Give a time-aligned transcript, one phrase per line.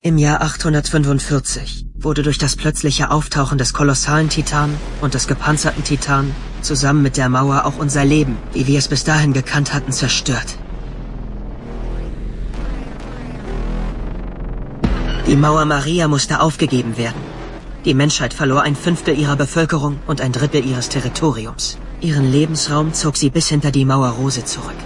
[0.00, 6.32] Im Jahr 845 wurde durch das plötzliche Auftauchen des kolossalen Titan und des gepanzerten Titan
[6.62, 10.56] zusammen mit der Mauer auch unser Leben, wie wir es bis dahin gekannt hatten, zerstört.
[15.26, 17.20] Die Mauer Maria musste aufgegeben werden.
[17.84, 21.76] Die Menschheit verlor ein Fünftel ihrer Bevölkerung und ein Drittel ihres Territoriums.
[22.00, 24.76] Ihren Lebensraum zog sie bis hinter die Mauer Rose zurück.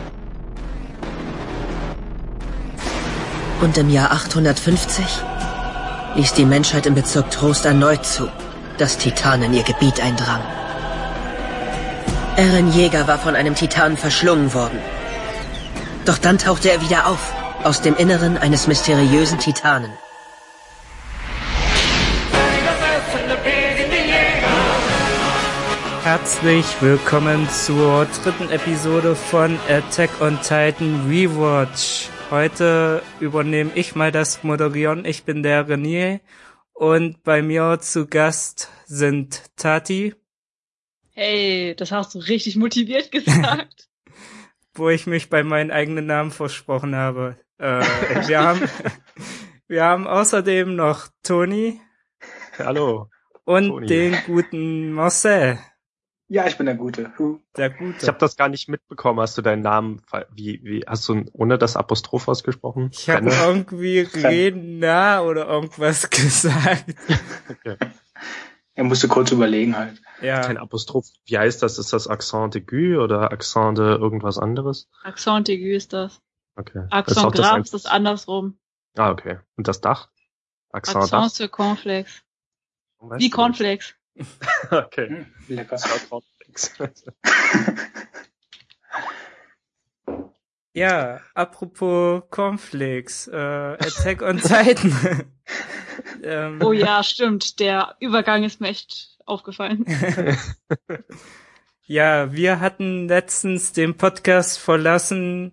[3.62, 5.06] Und im Jahr 850
[6.16, 8.28] ließ die Menschheit im Bezirk Trost erneut zu,
[8.76, 10.44] dass Titanen ihr Gebiet eindrangen.
[12.36, 14.80] Eren Jäger war von einem Titanen verschlungen worden.
[16.04, 19.92] Doch dann tauchte er wieder auf, aus dem Inneren eines mysteriösen Titanen.
[26.02, 32.08] Herzlich willkommen zur dritten Episode von Attack on Titan Rewatch.
[32.32, 35.04] Heute übernehme ich mal das Moderieren.
[35.04, 36.22] Ich bin der Renier
[36.72, 40.14] und bei mir zu Gast sind Tati.
[41.10, 43.90] Hey, das hast du richtig motiviert gesagt.
[44.72, 47.36] Wo ich mich bei meinen eigenen Namen versprochen habe.
[47.58, 47.84] Äh,
[48.26, 48.62] wir haben,
[49.68, 51.82] wir haben außerdem noch Toni.
[52.56, 53.10] Hallo.
[53.44, 53.86] Und Toni.
[53.86, 55.58] den guten Marcel.
[56.32, 57.12] Ja, ich bin der Gute.
[57.58, 57.98] Der Gute.
[58.00, 59.20] Ich habe das gar nicht mitbekommen.
[59.20, 60.00] Hast du deinen Namen,
[60.32, 62.88] wie, wie, hast du ohne das Apostroph ausgesprochen?
[62.90, 66.86] Ich habe irgendwie Rena oder irgendwas gesagt.
[67.50, 67.76] Okay.
[68.72, 70.00] Er musste kurz überlegen halt.
[70.22, 71.06] Ja, Kein Apostroph.
[71.26, 71.78] Wie heißt das?
[71.78, 74.88] Ist das Accent aigu oder Accent de irgendwas anderes?
[75.02, 76.22] Accent aigu ist das.
[76.56, 76.86] Okay.
[76.88, 78.58] Accent das grave ist das andersrum.
[78.96, 79.40] Ah, okay.
[79.58, 80.08] Und das Dach?
[80.70, 81.50] Accent, Accent Dach?
[81.50, 82.22] Cornflakes.
[83.18, 83.96] Wie Cornflakes.
[84.70, 85.08] Okay.
[85.08, 85.78] Hm, lecker.
[90.74, 95.26] Ja, apropos Cornflakes, äh, Attack on Titan.
[96.22, 97.60] ähm, Oh ja, stimmt.
[97.60, 99.84] Der Übergang ist mir echt aufgefallen.
[101.84, 105.52] Ja, wir hatten letztens den Podcast verlassen,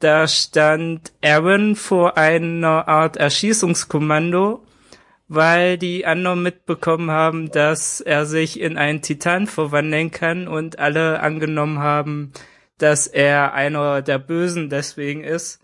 [0.00, 4.66] da stand Aaron vor einer Art Erschießungskommando,
[5.28, 11.20] weil die anderen mitbekommen haben, dass er sich in einen Titan verwandeln kann und alle
[11.20, 12.32] angenommen haben,
[12.78, 15.60] dass er einer der Bösen deswegen ist.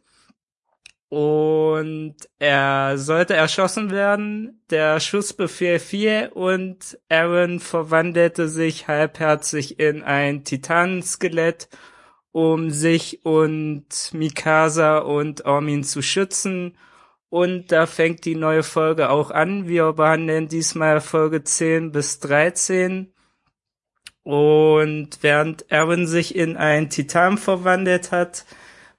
[1.09, 4.65] Und er sollte erschossen werden.
[4.71, 11.69] Der Schussbefehl fiel und Aaron verwandelte sich halbherzig in ein Titanskelett,
[12.33, 16.77] um sich und Mikasa und Armin zu schützen.
[17.35, 19.67] Und da fängt die neue Folge auch an.
[19.67, 23.13] Wir behandeln diesmal Folge 10 bis 13.
[24.23, 28.47] Und während Aaron sich in einen Titan verwandelt hat,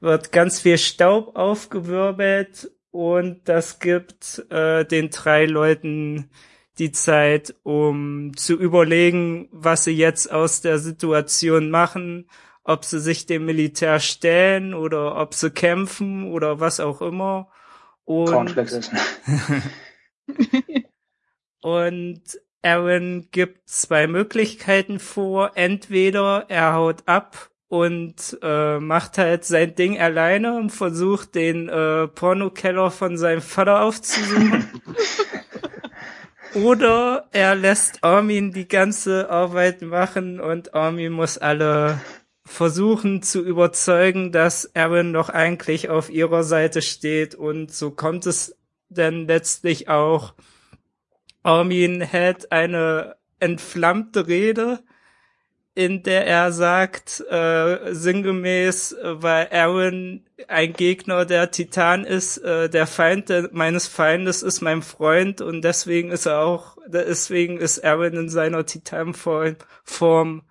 [0.02, 6.30] wird ganz viel Staub aufgewirbelt und das gibt äh, den drei Leuten
[6.78, 12.30] die Zeit, um zu überlegen, was sie jetzt aus der Situation machen,
[12.66, 17.50] ob sie sich dem Militär stellen oder ob sie kämpfen oder was auch immer.
[18.06, 18.98] Und Cornflakes essen.
[21.62, 22.22] und
[22.62, 25.52] Aaron gibt zwei Möglichkeiten vor.
[25.56, 32.08] Entweder er haut ab und äh, macht halt sein Ding alleine und versucht den äh,
[32.08, 34.70] Pornokeller von seinem Vater aufzusuchen.
[36.56, 42.00] Oder er lässt Armin die ganze Arbeit machen und Armin muss alle
[42.46, 48.56] versuchen zu überzeugen, dass Aaron doch eigentlich auf ihrer Seite steht und so kommt es
[48.90, 50.36] dann letztlich auch.
[51.44, 54.80] Armin hält eine entflammte Rede,
[55.74, 62.88] in der er sagt, äh, sinngemäß, weil Aaron ein Gegner der Titan ist, äh, der
[62.88, 68.14] Feind de meines Feindes ist mein Freund und deswegen ist er auch, deswegen ist Aaron
[68.14, 70.44] in seiner Titanform Form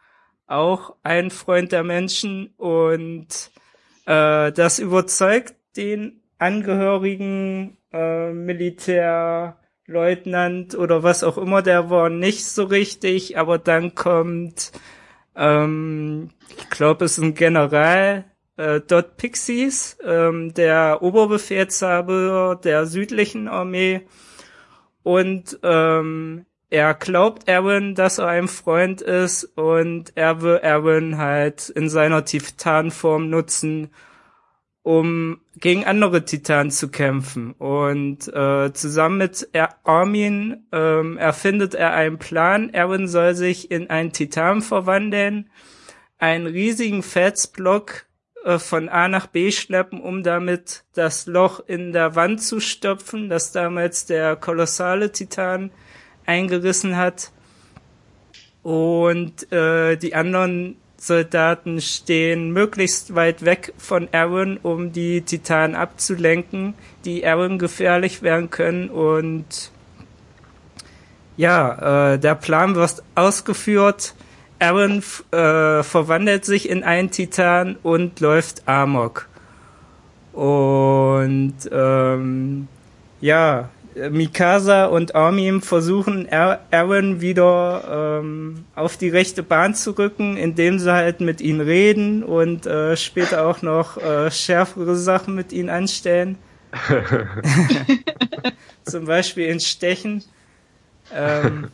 [0.47, 3.51] auch ein Freund der Menschen und
[4.07, 12.65] äh, das überzeugt den Angehörigen äh, Militärleutnant oder was auch immer der war nicht so
[12.65, 14.73] richtig, aber dann kommt
[15.37, 18.25] ähm, ich glaube, es ist ein General,
[18.57, 24.03] äh, Dot Pixies, ähm, der Oberbefehlshaber der südlichen Armee.
[25.03, 31.69] Und ähm, er glaubt Aaron, dass er ein Freund ist und er will Aaron halt
[31.69, 33.91] in seiner Titanform nutzen,
[34.83, 37.53] um gegen andere Titanen zu kämpfen.
[37.53, 39.49] Und äh, zusammen mit
[39.85, 42.71] Armin ähm, erfindet er einen Plan.
[42.75, 45.51] Aaron soll sich in einen Titan verwandeln,
[46.19, 48.07] einen riesigen Felsblock
[48.45, 53.29] äh, von A nach B schleppen, um damit das Loch in der Wand zu stopfen,
[53.29, 55.71] das damals der kolossale Titan
[56.27, 57.31] eingerissen hat.
[58.63, 66.75] Und äh, die anderen Soldaten stehen möglichst weit weg von Aaron, um die Titanen abzulenken,
[67.05, 68.89] die Aaron gefährlich werden können.
[68.89, 69.71] Und
[71.37, 74.15] ja, äh, der Plan wird ausgeführt.
[74.59, 79.29] Aaron äh, verwandelt sich in einen Titan und läuft Amok.
[80.33, 82.69] Und ähm,
[83.21, 90.79] ja, Mikasa und Armin versuchen Aaron wieder ähm, auf die rechte Bahn zu rücken, indem
[90.79, 95.69] sie halt mit ihm reden und äh, später auch noch äh, schärfere Sachen mit ihm
[95.69, 96.39] anstellen.
[98.85, 100.25] Zum Beispiel in Stechen.
[101.15, 101.69] Ähm,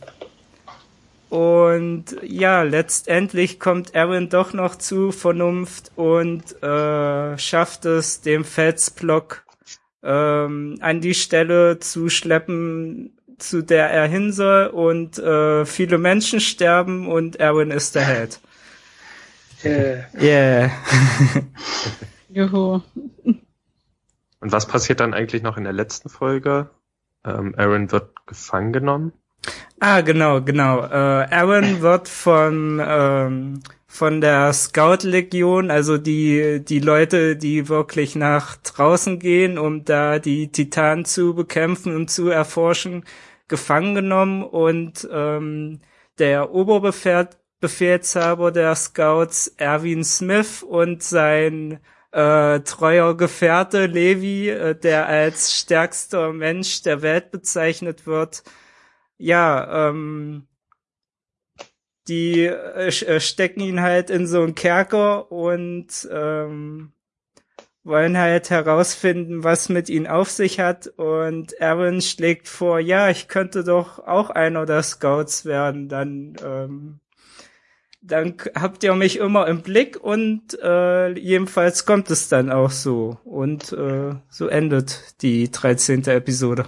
[1.29, 9.43] und ja, letztendlich kommt Aaron doch noch zu Vernunft und äh, schafft es, dem Felsblock
[10.03, 16.39] ähm, an die Stelle zu schleppen, zu der er hin soll und äh, viele Menschen
[16.39, 18.39] sterben und Aaron ist der Held.
[19.63, 20.05] Yeah.
[20.19, 20.71] Yeah.
[22.29, 22.81] Juhu.
[24.41, 26.69] Und was passiert dann eigentlich noch in der letzten Folge?
[27.23, 29.13] Ähm, Aaron wird gefangen genommen.
[29.79, 30.83] Ah, genau, genau.
[30.83, 38.55] Äh, Aaron wird von ähm, von der Scout-Legion, also die, die Leute, die wirklich nach
[38.55, 43.03] draußen gehen, um da die Titanen zu bekämpfen und zu erforschen,
[43.49, 44.43] gefangen genommen.
[44.43, 45.81] Und ähm,
[46.19, 51.81] der Oberbefehlshaber der Scouts, Erwin Smith und sein
[52.13, 58.43] äh, treuer Gefährte Levi, äh, der als stärkster Mensch der Welt bezeichnet wird,
[59.17, 60.47] ja, ähm,
[62.07, 66.93] die äh, äh, stecken ihn halt in so einen Kerker und ähm,
[67.83, 70.87] wollen halt herausfinden, was mit ihm auf sich hat.
[70.87, 75.89] Und Aaron schlägt vor, ja, ich könnte doch auch einer der Scouts werden.
[75.89, 76.99] Dann, ähm,
[78.01, 83.17] dann habt ihr mich immer im Blick und äh, jedenfalls kommt es dann auch so.
[83.23, 86.03] Und äh, so endet die 13.
[86.05, 86.65] Episode.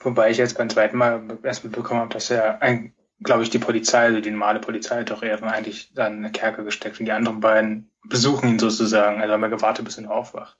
[0.00, 3.58] Wobei ich jetzt beim zweiten Mal erst mitbekommen habe, dass er ein glaube ich, die
[3.58, 7.12] Polizei, also die normale Polizei hat doch eher eigentlich dann eine Kerke gesteckt und die
[7.12, 9.20] anderen beiden besuchen ihn sozusagen.
[9.20, 10.56] Also haben wir gewartet, bis er aufwacht.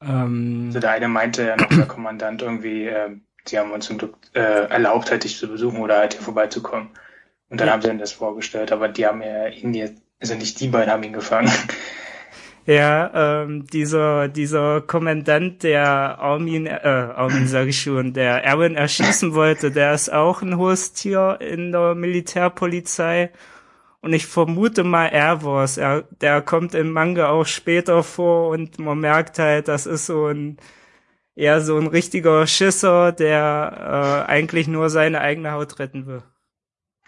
[0.00, 3.98] Ähm, also der eine meinte ja noch, der Kommandant irgendwie, äh, sie haben uns zum
[3.98, 6.90] Glück äh, erlaubt, halt dich zu besuchen oder halt hier vorbeizukommen.
[7.48, 7.74] Und dann ja.
[7.74, 10.90] haben sie ihm das vorgestellt, aber die haben ja ihn jetzt, also nicht die beiden
[10.90, 11.50] haben ihn gefangen.
[12.66, 19.34] Ja, ähm, dieser, dieser Kommandant, der Armin, äh, Armin sage ich schon, der Aaron erschießen
[19.34, 23.30] wollte, der ist auch ein hohes Tier in der Militärpolizei.
[24.00, 25.78] Und ich vermute mal, er war's.
[25.78, 30.26] Er, der kommt im Manga auch später vor und man merkt halt, das ist so
[30.26, 30.56] ein,
[31.36, 36.22] eher so ein richtiger Schisser, der äh, eigentlich nur seine eigene Haut retten will.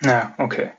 [0.02, 0.70] Ja, okay.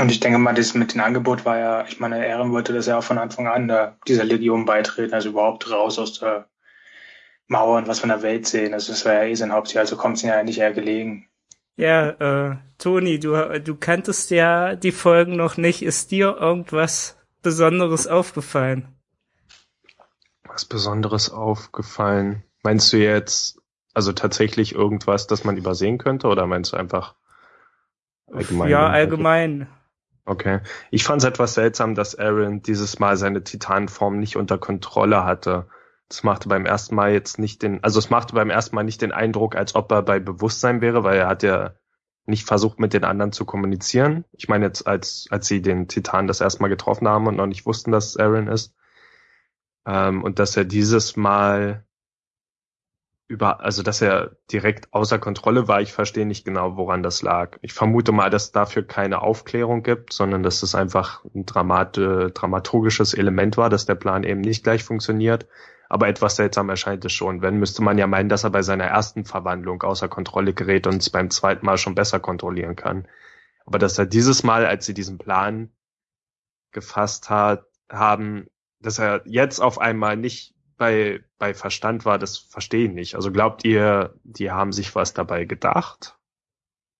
[0.00, 2.86] Und ich denke mal, das mit dem Angebot war ja, ich meine, Ehren wollte das
[2.86, 6.48] ja auch von Anfang an da, dieser Legion beitreten, also überhaupt raus aus der
[7.48, 8.72] Mauer und was von der Welt sehen.
[8.72, 11.28] Also das war ja eh sein Hauptziel, also kommt es ja nicht eher gelegen.
[11.76, 15.82] Ja, äh, Toni, du, du kanntest ja die Folgen noch nicht.
[15.82, 18.88] Ist dir irgendwas Besonderes aufgefallen?
[20.44, 22.42] Was Besonderes aufgefallen?
[22.62, 23.60] Meinst du jetzt
[23.94, 27.14] also tatsächlich irgendwas, das man übersehen könnte, oder meinst du einfach
[28.32, 28.70] allgemein?
[28.70, 29.68] Ja, allgemein.
[30.24, 30.60] Okay.
[30.90, 35.66] Ich fand es etwas seltsam, dass Aaron dieses Mal seine Titanform nicht unter Kontrolle hatte.
[36.08, 39.02] Das machte beim ersten Mal jetzt nicht den, also es machte beim ersten Mal nicht
[39.02, 41.74] den Eindruck, als ob er bei Bewusstsein wäre, weil er hat ja
[42.26, 44.24] nicht versucht, mit den anderen zu kommunizieren.
[44.32, 47.46] Ich meine jetzt, als, als sie den Titan das erste Mal getroffen haben und noch
[47.46, 48.74] nicht wussten, dass es Aaron ist.
[49.86, 51.84] Ähm, und dass er dieses Mal
[53.30, 55.80] über, also dass er direkt außer Kontrolle war.
[55.80, 57.58] Ich verstehe nicht genau, woran das lag.
[57.62, 61.96] Ich vermute mal, dass es dafür keine Aufklärung gibt, sondern dass es einfach ein Dramat,
[61.96, 65.46] äh, dramaturgisches Element war, dass der Plan eben nicht gleich funktioniert.
[65.88, 67.40] Aber etwas seltsam erscheint es schon.
[67.40, 70.96] Wenn, müsste man ja meinen, dass er bei seiner ersten Verwandlung außer Kontrolle gerät und
[70.96, 73.06] es beim zweiten Mal schon besser kontrollieren kann.
[73.64, 75.70] Aber dass er dieses Mal, als sie diesen Plan
[76.72, 78.48] gefasst hat, haben,
[78.80, 83.14] dass er jetzt auf einmal nicht bei, bei Verstand war, das verstehe ich nicht.
[83.14, 86.16] Also glaubt ihr, die haben sich was dabei gedacht?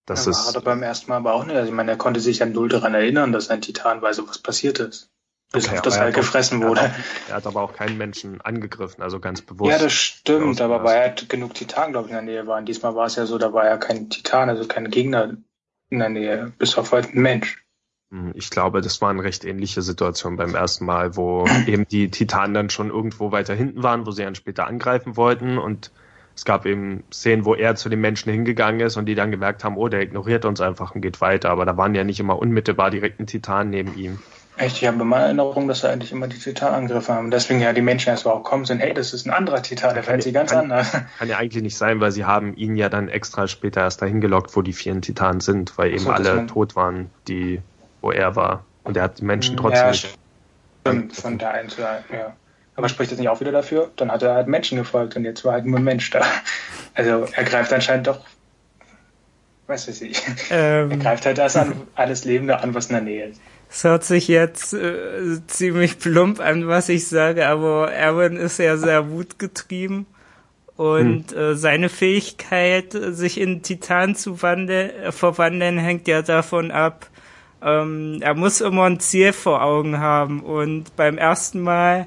[0.04, 0.48] Das ja, ist.
[0.48, 1.56] War er beim ersten Mal aber auch nicht.
[1.56, 4.36] Also ich meine, er konnte sich an null daran erinnern, dass ein Titan weiß, was
[4.36, 5.10] passiert ist.
[5.50, 6.80] Bis okay, auf das halt gefressen wurde.
[6.80, 9.72] Er hat, auch, er hat, aber auch keinen Menschen angegriffen, also ganz bewusst.
[9.72, 12.66] Ja, das stimmt, aber weil er genug Titan, glaube ich, in der Nähe waren.
[12.66, 15.38] Diesmal war es ja so, da war ja kein Titan, also kein Gegner
[15.88, 17.64] in der Nähe, bis auf halt ein Mensch.
[18.10, 22.10] Hm, ich glaube, das war eine recht ähnliche Situation beim ersten Mal, wo eben die
[22.10, 25.90] Titanen dann schon irgendwo weiter hinten waren, wo sie dann später angreifen wollten und
[26.40, 29.62] es gab eben Szenen, wo er zu den Menschen hingegangen ist und die dann gemerkt
[29.62, 31.50] haben, oh, der ignoriert uns einfach und geht weiter.
[31.50, 34.18] Aber da waren ja nicht immer unmittelbar direkt ein Titan neben ihm.
[34.56, 37.30] Echt, ich habe immer Erinnerung, dass er eigentlich immer die Titan angegriffen haben.
[37.30, 40.02] Deswegen ja die Menschen erst überhaupt kommen sind, hey, das ist ein anderer Titan, der
[40.02, 40.92] fällt sie ganz kann, anders.
[41.18, 44.20] Kann ja eigentlich nicht sein, weil sie haben ihn ja dann extra später erst dahin
[44.20, 47.60] gelockt, wo die vielen Titanen sind, weil eben so, alle tot waren, die
[48.00, 48.64] wo er war.
[48.84, 50.18] Und er hat die Menschen trotzdem ja, nicht.
[50.80, 52.34] Stimmt, von der einen zu einem, ja.
[52.76, 53.90] Aber spricht das nicht auch wieder dafür?
[53.96, 56.22] Dann hat er halt Menschen gefolgt und jetzt war halt nur ein Mensch da.
[56.92, 58.18] Also er greift anscheinend doch,
[59.68, 60.24] weiß ich nicht.
[60.50, 63.40] Ähm, er greift halt das an, alles Lebende an, was in der Nähe ist.
[63.70, 68.76] Es hört sich jetzt äh, ziemlich plump an, was ich sage, aber Aaron ist ja
[68.76, 70.06] sehr wutgetrieben
[70.76, 71.38] und hm.
[71.38, 77.06] äh, seine Fähigkeit, sich in Titan zu wandeln, äh, verwandeln, hängt ja davon ab,
[77.62, 80.40] ähm, er muss immer ein Ziel vor Augen haben.
[80.42, 82.06] Und beim ersten Mal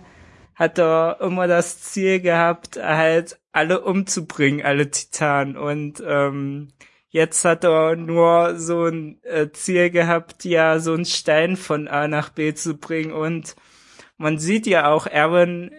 [0.56, 5.58] hat er immer das Ziel gehabt, halt alle umzubringen, alle Titanen.
[5.58, 6.70] Und ähm,
[7.10, 12.08] jetzt hat er nur so ein äh, Ziel gehabt, ja, so einen Stein von A
[12.08, 13.12] nach B zu bringen.
[13.12, 13.56] Und
[14.18, 15.72] man sieht ja auch Aaron,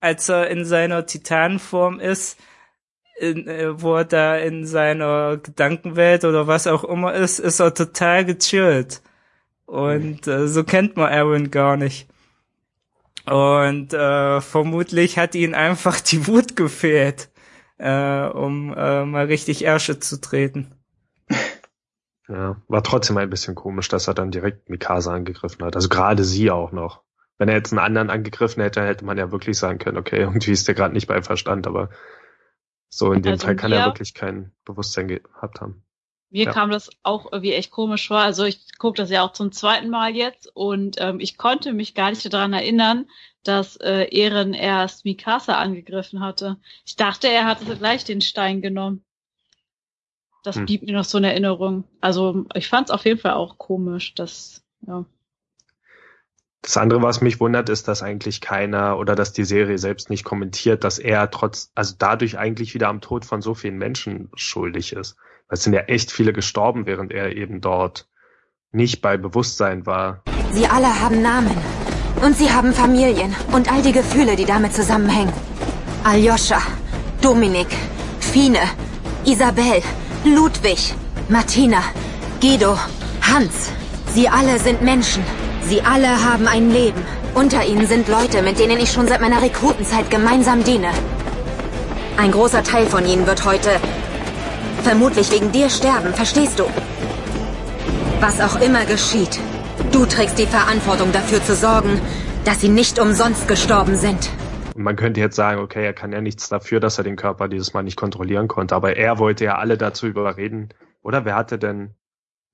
[0.00, 2.38] als er in seiner Titanform ist,
[3.18, 7.74] in, äh, wo er da in seiner Gedankenwelt oder was auch immer ist, ist er
[7.74, 9.02] total gechillt.
[9.64, 12.08] Und äh, so kennt man Aaron gar nicht.
[13.26, 17.28] Und äh, vermutlich hat ihn einfach die Wut gefehlt,
[17.78, 20.72] äh, um äh, mal richtig Ärsche zu treten.
[22.28, 25.76] Ja, war trotzdem ein bisschen komisch, dass er dann direkt Mikasa angegriffen hat.
[25.76, 27.02] Also gerade sie auch noch.
[27.38, 30.52] Wenn er jetzt einen anderen angegriffen hätte, hätte man ja wirklich sagen können, okay, irgendwie
[30.52, 31.90] ist der gerade nicht bei Verstand, aber
[32.88, 35.82] so in dem also Fall kann er wirklich kein Bewusstsein gehabt haben.
[36.30, 36.52] Mir ja.
[36.52, 38.18] kam das auch irgendwie echt komisch vor.
[38.18, 41.94] Also ich gucke das ja auch zum zweiten Mal jetzt und ähm, ich konnte mich
[41.94, 43.06] gar nicht daran erinnern,
[43.44, 46.58] dass äh, Ehren erst Mikasa angegriffen hatte.
[46.84, 49.04] Ich dachte, er hatte gleich den Stein genommen.
[50.42, 50.66] Das hm.
[50.66, 51.84] blieb mir noch so in Erinnerung.
[52.00, 55.04] Also ich fand es auf jeden Fall auch komisch, dass ja.
[56.66, 60.24] Das andere, was mich wundert, ist, dass eigentlich keiner oder dass die Serie selbst nicht
[60.24, 64.92] kommentiert, dass er trotz, also dadurch eigentlich wieder am Tod von so vielen Menschen schuldig
[64.92, 65.14] ist.
[65.48, 68.08] Es sind ja echt viele gestorben, während er eben dort
[68.72, 70.24] nicht bei Bewusstsein war.
[70.50, 71.56] Sie alle haben Namen.
[72.20, 75.32] Und sie haben Familien und all die Gefühle, die damit zusammenhängen.
[76.02, 76.60] Aljoscha,
[77.22, 77.68] Dominik,
[78.18, 78.62] Fine,
[79.24, 79.82] Isabel,
[80.24, 80.94] Ludwig,
[81.28, 81.84] Martina,
[82.40, 82.76] Guido,
[83.22, 83.70] Hans.
[84.08, 85.22] Sie alle sind Menschen.
[85.68, 87.02] Sie alle haben ein Leben.
[87.34, 90.90] Unter ihnen sind Leute, mit denen ich schon seit meiner Rekrutenzeit gemeinsam diene.
[92.16, 93.70] Ein großer Teil von ihnen wird heute
[94.84, 96.64] vermutlich wegen dir sterben, verstehst du?
[98.20, 99.40] Was auch immer geschieht,
[99.90, 102.00] du trägst die Verantwortung dafür zu sorgen,
[102.44, 104.30] dass sie nicht umsonst gestorben sind.
[104.76, 107.74] Man könnte jetzt sagen, okay, er kann ja nichts dafür, dass er den Körper dieses
[107.74, 110.68] Mal nicht kontrollieren konnte, aber er wollte ja alle dazu überreden.
[111.02, 111.96] Oder wer hatte denn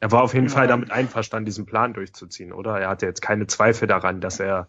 [0.02, 2.76] er war auf jeden Fall damit einverstanden, diesen Plan durchzuziehen, oder?
[2.80, 4.68] Er hatte jetzt keine Zweifel daran, dass er.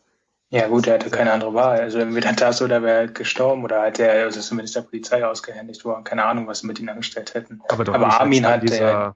[0.51, 1.79] Ja gut, er hatte keine andere Wahl.
[1.79, 5.85] Also entweder das oder wäre er gestorben oder hat er also zumindest der Polizei ausgehändigt
[5.85, 6.03] worden.
[6.03, 7.61] Keine Ahnung, was sie mit ihm angestellt hätten.
[7.69, 9.15] Aber, doch Aber nicht, Armin hat dieser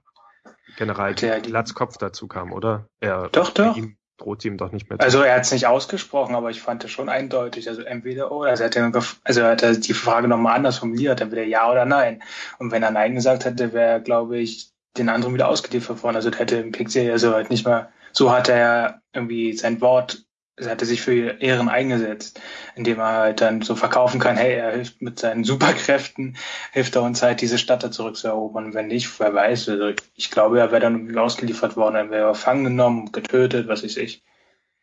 [0.76, 2.88] General der Glatzkopf dazu kam, oder?
[2.98, 3.76] Er, doch, doch.
[3.76, 5.04] Ihm droht ihm doch nicht mehr zu.
[5.04, 7.68] Also er hat es nicht ausgesprochen, aber ich fand es schon eindeutig.
[7.68, 8.50] Also entweder oder.
[8.50, 12.24] Also er hat, also er hat die Frage nochmal anders formuliert, entweder ja oder nein.
[12.58, 16.16] Und wenn er nein gesagt hätte, wäre, glaube ich, den anderen wieder ausgeliefert worden.
[16.16, 20.24] Also hätte im Pixie also halt nicht mal, so hat er irgendwie sein Wort,
[20.56, 22.40] also hat er sich für Ehren eingesetzt,
[22.74, 26.36] indem er halt dann so verkaufen kann, hey, er hilft mit seinen Superkräften,
[26.72, 28.66] hilft er uns halt diese Stadt da zurückzuerobern.
[28.66, 32.10] Und wenn nicht, wer weiß, also ich glaube, er wäre dann irgendwie ausgeliefert worden, er
[32.10, 34.24] wäre gefangen genommen, getötet, was weiß ich.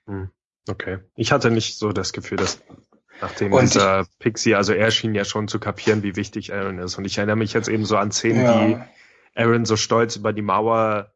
[0.07, 0.29] Hm,
[0.69, 0.99] okay.
[1.15, 2.61] Ich hatte nicht so das Gefühl, dass
[3.21, 6.97] Nachdem und dieser Pixie, also er schien ja schon zu kapieren, wie wichtig Aaron ist.
[6.97, 8.87] Und ich erinnere mich jetzt eben so an Szenen, ja.
[9.35, 11.13] Aaron so stolz über die Mauer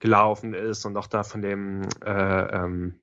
[0.00, 3.00] gelaufen ist und auch da von dem äh, ähm,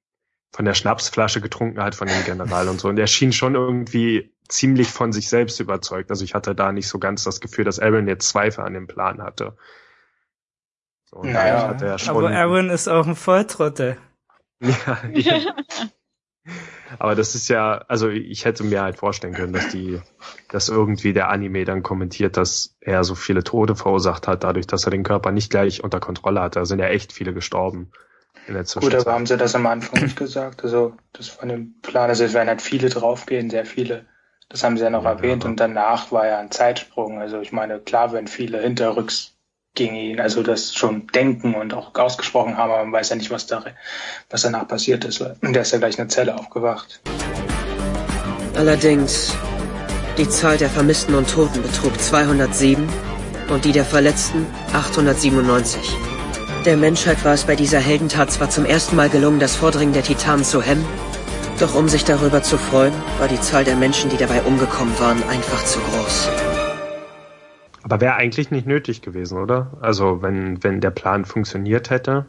[0.53, 2.87] von der Schnapsflasche getrunken hat von dem General und so.
[2.87, 6.09] Und er schien schon irgendwie ziemlich von sich selbst überzeugt.
[6.09, 8.87] Also ich hatte da nicht so ganz das Gefühl, dass Aaron jetzt Zweifel an dem
[8.87, 9.57] Plan hatte.
[11.05, 13.97] So, naja, hatte er schon, aber Aaron ist auch ein Volltrottel.
[14.59, 15.55] ja, ja.
[16.99, 19.99] Aber das ist ja, also ich hätte mir halt vorstellen können, dass die,
[20.49, 24.85] dass irgendwie der Anime dann kommentiert, dass er so viele Tode verursacht hat, dadurch, dass
[24.85, 26.59] er den Körper nicht gleich unter Kontrolle hatte.
[26.59, 27.91] Da sind ja echt viele gestorben
[28.47, 28.99] in der Zwischenzeit.
[28.99, 30.63] Gut, aber haben sie das am Anfang nicht gesagt?
[30.63, 34.05] Also, das von dem Plan, also es werden halt viele draufgehen, sehr viele.
[34.49, 35.49] Das haben sie ja noch ja, erwähnt ja.
[35.49, 37.19] und danach war ja ein Zeitsprung.
[37.19, 39.36] Also ich meine, klar werden viele hinterrücks
[39.77, 43.47] gegen also das schon denken und auch ausgesprochen haben, aber man weiß ja nicht, was,
[43.47, 43.63] da,
[44.29, 45.21] was danach passiert ist.
[45.21, 46.99] Und der ist ja gleich in der Zelle aufgewacht.
[48.55, 49.33] Allerdings,
[50.17, 52.89] die Zahl der Vermissten und Toten betrug 207
[53.49, 55.79] und die der Verletzten 897.
[56.65, 60.03] Der Menschheit war es bei dieser Heldentat zwar zum ersten Mal gelungen, das Vordringen der
[60.03, 60.85] Titanen zu hemmen,
[61.59, 65.23] doch um sich darüber zu freuen, war die Zahl der Menschen, die dabei umgekommen waren,
[65.29, 66.56] einfach zu groß.
[67.87, 69.71] Aber wäre eigentlich nicht nötig gewesen, oder?
[69.79, 72.25] Also wenn, wenn der Plan funktioniert hätte,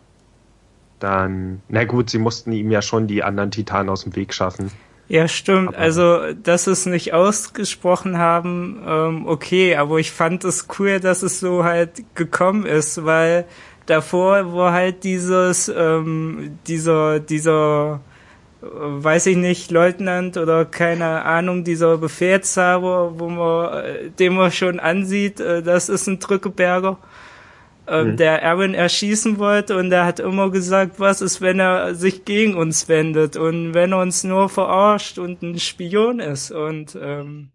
[1.00, 4.71] dann, na gut, sie mussten ihm ja schon die anderen Titanen aus dem Weg schaffen.
[5.09, 5.71] Ja, stimmt.
[5.71, 11.00] Aber also, dass sie es nicht ausgesprochen haben, ähm, okay, aber ich fand es cool,
[11.00, 13.45] dass es so halt gekommen ist, weil
[13.87, 17.99] davor war halt dieses, ähm, dieser, dieser,
[18.61, 24.81] weiß ich nicht, Leutnant oder keine Ahnung, dieser Befehlshaber, wo man, äh, den man schon
[24.81, 26.99] ansieht, äh, das ist ein Drückeberger
[27.88, 28.17] ähm, mhm.
[28.17, 32.55] der Aaron erschießen wollte und er hat immer gesagt, was ist, wenn er sich gegen
[32.55, 37.50] uns wendet und wenn er uns nur verarscht und ein Spion ist und ähm,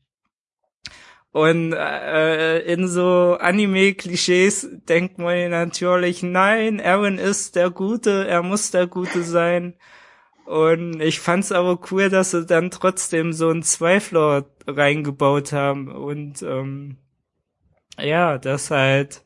[1.31, 8.69] und äh, in so Anime-Klischees denkt man natürlich, nein, Aaron ist der Gute, er muss
[8.69, 9.73] der Gute sein.
[10.45, 16.41] Und ich fand's aber cool, dass sie dann trotzdem so einen Zweifler reingebaut haben und
[16.41, 16.97] ähm,
[17.97, 19.23] ja, das halt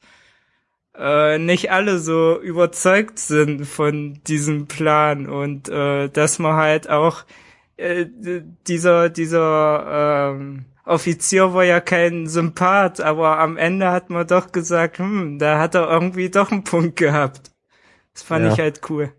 [0.95, 7.23] äh, nicht alle so überzeugt sind von diesem Plan und äh, dass man halt auch
[7.77, 8.05] äh,
[8.67, 14.99] dieser dieser ähm, Offizier war ja kein Sympath, aber am Ende hat man doch gesagt,
[14.99, 17.51] hm, da hat er irgendwie doch einen Punkt gehabt.
[18.13, 18.53] Das fand ja.
[18.53, 19.11] ich halt cool.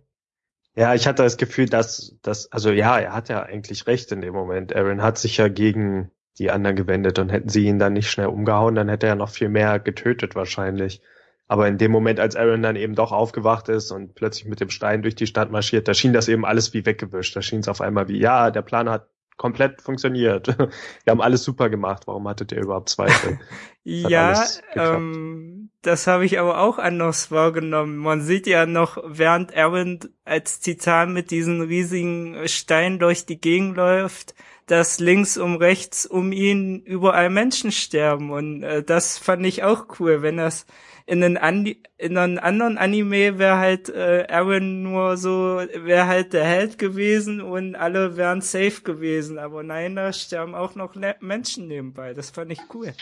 [0.79, 4.21] Ja, ich hatte das Gefühl, dass, dass, also ja, er hat ja eigentlich recht in
[4.21, 4.77] dem Moment.
[4.77, 8.29] Aaron hat sich ja gegen die anderen gewendet und hätten sie ihn dann nicht schnell
[8.29, 11.03] umgehauen, dann hätte er noch viel mehr getötet wahrscheinlich.
[11.49, 14.71] Aber in dem Moment, als Aaron dann eben doch aufgewacht ist und plötzlich mit dem
[14.71, 17.35] Stein durch die Stadt marschiert, da schien das eben alles wie weggewischt.
[17.35, 19.09] Da schien es auf einmal wie, ja, der Plan hat
[19.39, 20.49] komplett funktioniert.
[21.05, 22.03] Wir haben alles super gemacht.
[22.07, 23.41] Warum hattet ihr überhaupt Zweifel?
[23.85, 27.97] ja, ähm, das habe ich aber auch anders wahrgenommen.
[27.97, 33.77] Man sieht ja noch, während Aaron als Titan mit diesen riesigen Steinen durch die Gegend
[33.77, 34.35] läuft,
[34.67, 38.31] dass links um rechts um ihn überall Menschen sterben.
[38.31, 40.67] Und äh, das fand ich auch cool, wenn das
[41.09, 46.35] in einem, Andi in einem anderen Anime wäre halt äh, Aaron nur so, wäre halt
[46.35, 49.39] der Held gewesen und alle wären safe gewesen.
[49.39, 52.13] Aber nein, da sterben auch noch Menschen nebenbei.
[52.13, 52.93] Das fand ich cool.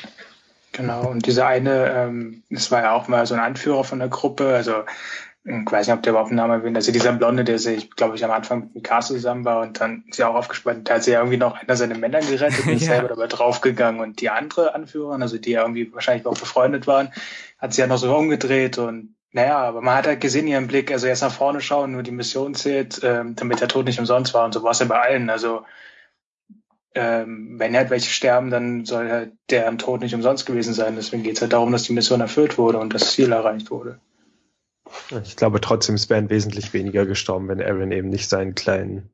[0.71, 4.09] Genau, und dieser eine, ähm, das war ja auch mal so ein Anführer von der
[4.09, 4.85] Gruppe, also
[5.47, 8.17] ich weiß nicht, ob der überhaupt einen Namen erwähnt, also dieser Blonde, der sich, glaube
[8.17, 11.05] ich, am Anfang mit Mikasa zusammen war und dann ist ja auch aufgespannt, da hat
[11.05, 12.95] sie ja irgendwie noch einer seiner Männer gerettet und ist ja.
[12.95, 14.01] selber dabei draufgegangen.
[14.01, 17.13] Und die andere Anführerin, also die ja irgendwie wahrscheinlich auch befreundet waren,
[17.59, 20.91] hat sie ja noch so umgedreht und naja, aber man hat halt gesehen ihren Blick,
[20.91, 24.35] also erst nach vorne schauen, nur die Mission zählt, ähm, damit der Tod nicht umsonst
[24.35, 24.47] war.
[24.47, 25.63] Und so war es ja bei allen, also
[26.95, 31.23] ähm, wenn halt welche sterben, dann soll halt deren Tod nicht umsonst gewesen sein, deswegen
[31.23, 34.01] geht es halt darum, dass die Mission erfüllt wurde und das Ziel erreicht wurde.
[35.25, 39.11] Ich glaube trotzdem, es wären wesentlich weniger gestorben, wenn Aaron eben nicht seinen kleinen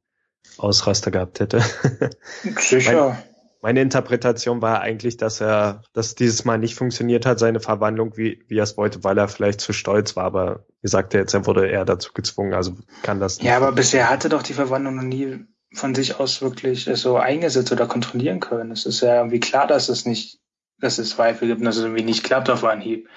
[0.59, 1.63] Ausraster gehabt hätte.
[2.59, 2.93] Sicher.
[2.93, 3.25] Meine,
[3.63, 8.45] meine Interpretation war eigentlich, dass er, dass dieses Mal nicht funktioniert hat, seine Verwandlung, wie,
[8.49, 11.33] wie er es wollte, weil er vielleicht zu stolz war, aber wie sagt er jetzt,
[11.33, 13.47] er wurde eher dazu gezwungen, also kann das nicht.
[13.47, 17.73] Ja, aber bisher hatte doch die Verwandlung noch nie von sich aus wirklich so eingesetzt
[17.73, 18.73] oder kontrollieren können.
[18.73, 20.41] Es ist ja irgendwie klar, dass es nicht,
[20.81, 23.09] dass es Zweifel gibt und dass es irgendwie nicht klappt auf Anhieb.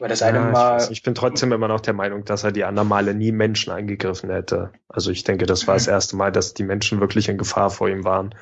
[0.00, 0.82] Weil das eine ja, Mal.
[0.82, 3.70] Ich, ich, bin trotzdem immer noch der Meinung, dass er die anderen Male nie Menschen
[3.70, 4.72] angegriffen hätte.
[4.88, 5.92] Also ich denke, das war das mhm.
[5.92, 8.34] erste Mal, dass die Menschen wirklich in Gefahr vor ihm waren.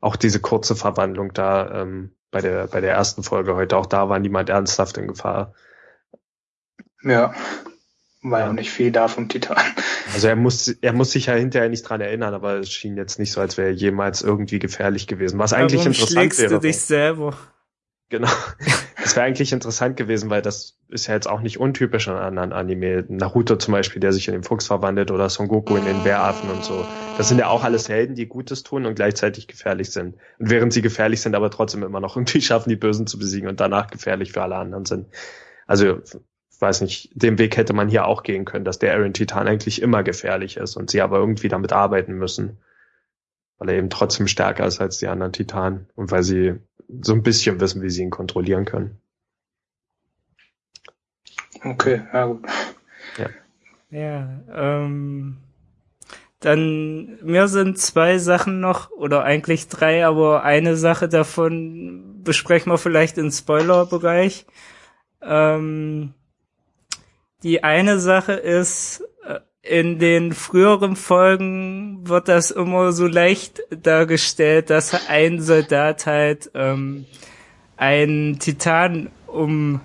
[0.00, 4.08] Auch diese kurze Verwandlung da ähm, bei der bei der ersten Folge heute, auch da
[4.08, 5.54] war niemand ernsthaft in Gefahr.
[7.02, 7.34] Ja,
[8.22, 9.56] war ja auch nicht viel da vom Titan.
[10.14, 13.18] Also er muss er muss sich ja hinterher nicht dran erinnern, aber es schien jetzt
[13.18, 15.40] nicht so, als wäre er jemals irgendwie gefährlich gewesen.
[15.40, 16.54] Was eigentlich Warum interessant wäre.
[16.54, 17.36] Du dich selber?
[18.08, 18.28] Genau.
[18.98, 22.52] Das wäre eigentlich interessant gewesen, weil das ist ja jetzt auch nicht untypisch an anderen
[22.52, 23.04] Anime.
[23.06, 26.50] Naruto zum Beispiel, der sich in den Fuchs verwandelt oder Son Goku in den Bäraffen
[26.50, 26.84] und so.
[27.16, 30.16] Das sind ja auch alles Helden, die Gutes tun und gleichzeitig gefährlich sind.
[30.40, 33.48] Und während sie gefährlich sind, aber trotzdem immer noch irgendwie schaffen, die Bösen zu besiegen
[33.48, 35.06] und danach gefährlich für alle anderen sind.
[35.68, 36.00] Also,
[36.58, 39.80] weiß nicht, den Weg hätte man hier auch gehen können, dass der Aaron Titan eigentlich
[39.80, 42.58] immer gefährlich ist und sie aber irgendwie damit arbeiten müssen.
[43.58, 46.56] Weil er eben trotzdem stärker ist als die anderen Titanen und weil sie
[46.88, 49.00] so ein bisschen wissen, wie sie ihn kontrollieren können.
[51.64, 52.46] Okay, ja gut.
[53.18, 53.28] Ja,
[53.90, 55.38] ja ähm,
[56.40, 62.78] dann mir sind zwei Sachen noch, oder eigentlich drei, aber eine Sache davon besprechen wir
[62.78, 64.46] vielleicht im Spoiler-Bereich.
[65.22, 66.14] Ähm,
[67.42, 69.02] die eine Sache ist,
[69.68, 77.06] in den früheren Folgen wird das immer so leicht dargestellt, dass ein Soldat halt ähm,
[77.76, 79.80] einen Titan um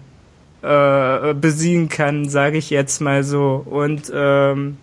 [0.61, 3.65] äh, besiegen kann, sage ich jetzt mal so.
[3.65, 4.77] Und ähm,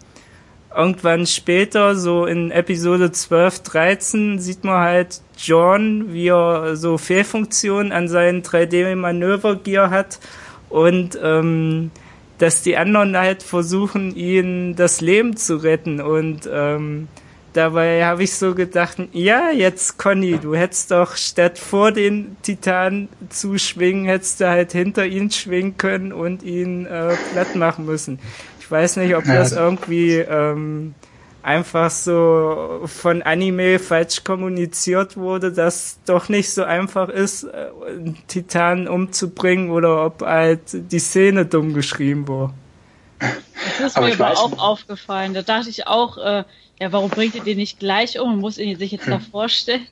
[0.75, 7.93] irgendwann später, so in Episode 12, 13, sieht man halt John, wie er so Fehlfunktionen
[7.93, 10.19] an seinen 3D-Manövergear hat
[10.69, 11.91] und ähm,
[12.39, 17.09] dass die anderen halt versuchen, ihn das Leben zu retten und ähm,
[17.53, 23.09] dabei habe ich so gedacht, ja, jetzt Conny, du hättest doch statt vor den Titan
[23.29, 28.19] zu schwingen, hättest du halt hinter ihn schwingen können und ihn äh, platt machen müssen.
[28.61, 30.95] Ich weiß nicht, ob das irgendwie ähm,
[31.43, 38.19] einfach so von Anime falsch kommuniziert wurde, dass doch nicht so einfach ist, äh, einen
[38.27, 42.55] Titan umzubringen oder ob halt die Szene dumm geschrieben wurde.
[43.19, 45.35] Das ist aber mir aber auch aufgefallen.
[45.35, 46.45] Da dachte ich auch, äh,
[46.81, 49.13] ja, warum bringt ihr den nicht gleich um und muss ihn sich jetzt hm.
[49.13, 49.87] da vorstellen?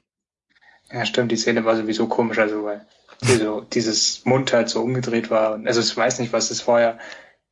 [0.92, 2.86] Ja, stimmt, die Szene war sowieso komisch, also weil
[3.20, 5.60] so dieses Mund halt so umgedreht war.
[5.64, 6.98] Also ich weiß nicht, was das vorher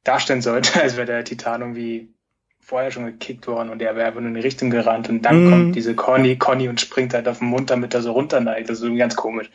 [0.05, 2.15] darstellen sollte, als wäre der Titan irgendwie
[2.65, 5.47] vorher schon gekickt worden und er wäre einfach nur in die Richtung gerannt und dann
[5.47, 5.51] mm.
[5.51, 8.71] kommt diese Conny, Conny und springt halt auf den Mund, damit er so runterneigt.
[8.71, 9.51] Das ist irgendwie ganz komisch.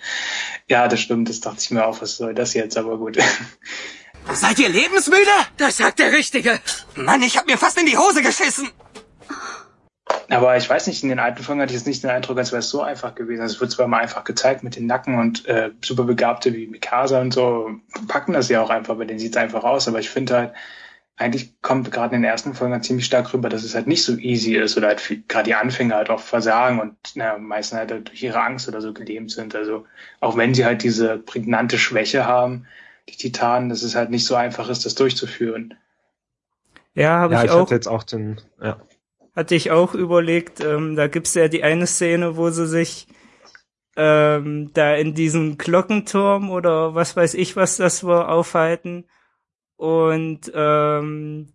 [0.68, 3.18] Ja, das stimmt, das dachte ich mir auch, was soll das jetzt, aber gut.
[4.32, 5.32] Seid ihr lebensmüde?
[5.58, 6.60] Das sagt der Richtige.
[6.96, 8.70] Mann, ich hab mir fast in die Hose geschissen.
[10.30, 12.52] Aber ich weiß nicht, in den alten Folgen hatte ich jetzt nicht den Eindruck, als
[12.52, 13.42] wäre es so einfach gewesen.
[13.42, 17.20] Also es wird zwar mal einfach gezeigt mit den Nacken und äh, Superbegabte wie Mikasa
[17.22, 17.72] und so
[18.08, 19.88] packen das ja auch einfach, bei denen sieht es einfach aus.
[19.88, 20.54] Aber ich finde halt,
[21.20, 24.04] eigentlich kommt gerade in den ersten Folgen halt ziemlich stark rüber, dass es halt nicht
[24.04, 27.92] so easy ist oder halt gerade die Anfänger halt auch versagen und na, meistens halt
[28.08, 29.54] durch ihre Angst oder so gelähmt sind.
[29.54, 29.86] Also
[30.22, 32.68] auch wenn sie halt diese prägnante Schwäche haben,
[33.10, 35.74] die Titanen, dass es halt nicht so einfach ist, das durchzuführen.
[36.94, 37.62] Ja, habe ja, ich, ich auch.
[37.64, 38.80] Hatte jetzt auch den, ja.
[39.36, 43.08] Hatte ich auch überlegt, ähm, da gibt's ja die eine Szene, wo sie sich
[43.98, 49.04] ähm, da in diesem Glockenturm oder was weiß ich, was das war, aufhalten
[49.80, 51.54] und ähm,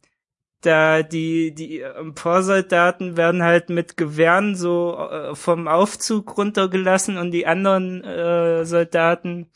[0.62, 7.46] da die die Emporsoldaten werden halt mit Gewehren so äh, vom Aufzug runtergelassen und die
[7.46, 9.50] anderen äh, Soldaten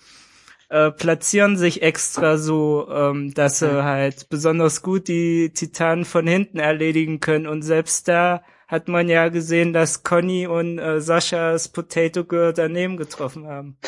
[0.68, 6.58] äh, platzieren sich extra so, ähm, dass sie halt besonders gut die Titanen von hinten
[6.58, 12.22] erledigen können und selbst da hat man ja gesehen, dass Conny und äh, Saschas Potato
[12.24, 13.78] Girl daneben getroffen haben.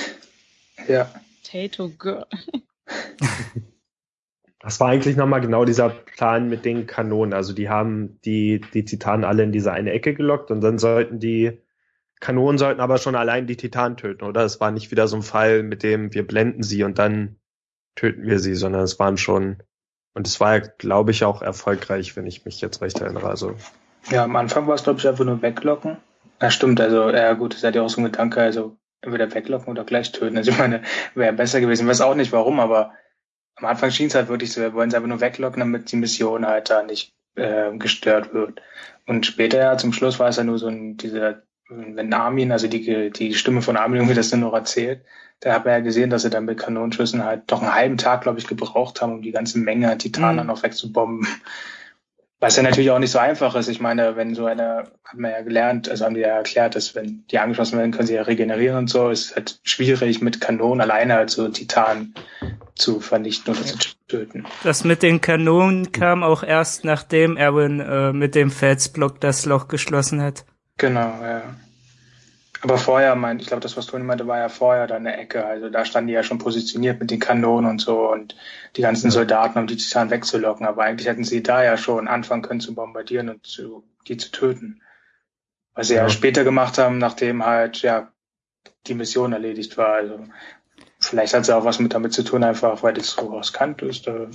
[0.89, 1.11] Ja.
[1.43, 2.25] Potato Girl.
[4.61, 7.33] Das war eigentlich nochmal genau dieser Plan mit den Kanonen.
[7.33, 11.19] Also die haben die, die Titanen alle in diese eine Ecke gelockt und dann sollten
[11.19, 11.63] die
[12.21, 14.45] Kanonen sollten aber schon allein die Titanen töten, oder?
[14.45, 17.37] Es war nicht wieder so ein Fall, mit dem wir blenden sie und dann
[17.97, 19.63] töten wir sie, sondern es waren schon,
[20.13, 23.29] und es war ja, glaube ich, auch erfolgreich, wenn ich mich jetzt recht erinnere.
[23.29, 23.57] Also.
[24.11, 25.97] Ja, am Anfang war es, glaube ich, einfach nur weglocken.
[26.41, 29.71] Ja, stimmt, also, ja gut, das hat ja auch so ein Gedanke, also entweder weglocken
[29.71, 30.37] oder gleich töten.
[30.37, 30.83] Also ich meine,
[31.15, 31.85] wäre besser gewesen.
[31.85, 32.93] Ich weiß auch nicht warum, aber
[33.61, 35.97] am Anfang schien es halt wirklich so, wir wollen es einfach nur weglocken, damit die
[35.97, 38.61] Mission halt da nicht äh, gestört wird.
[39.07, 42.69] Und später ja, zum Schluss war es ja nur so ein, dieser, wenn Armin, also
[42.69, 45.05] die, die Stimme von Armin irgendwie das dann noch erzählt,
[45.41, 48.23] da hat man ja gesehen, dass sie dann mit Kanonenschüssen halt doch einen halben Tag,
[48.23, 50.47] glaube ich, gebraucht haben, um die ganze Menge an Titanen mhm.
[50.47, 51.27] noch wegzubomben.
[52.41, 53.69] Was ja natürlich auch nicht so einfach ist.
[53.69, 56.95] Ich meine, wenn so eine, hat man ja gelernt, also haben die ja erklärt, dass
[56.95, 60.81] wenn die angeschlossen werden, können sie ja regenerieren und so, ist halt schwierig mit Kanonen
[60.81, 62.15] alleine halt so Titan
[62.75, 63.77] zu vernichten oder zu
[64.09, 64.47] töten.
[64.65, 69.69] Das mit den Kanonen kam auch erst, nachdem Erwin äh, mit dem Felsblock das Loch
[69.69, 70.47] geschlossen hat.
[70.79, 71.43] Genau, ja.
[72.63, 75.47] Aber vorher, mein, ich glaube, das, was Toni meinte, war ja vorher da eine Ecke.
[75.47, 78.37] Also da standen die ja schon positioniert mit den Kanonen und so und
[78.77, 80.67] die ganzen Soldaten, um die Titanen wegzulocken.
[80.67, 84.31] Aber eigentlich hätten sie da ja schon anfangen können zu bombardieren und zu, die zu
[84.31, 84.83] töten.
[85.75, 86.03] Was sie ja.
[86.03, 88.13] ja später gemacht haben, nachdem halt, ja,
[88.87, 89.95] die Mission erledigt war.
[89.95, 90.27] Also
[91.03, 94.07] Vielleicht hat es auch was mit damit zu tun, einfach weil das so riskant ist,
[94.07, 94.27] äh,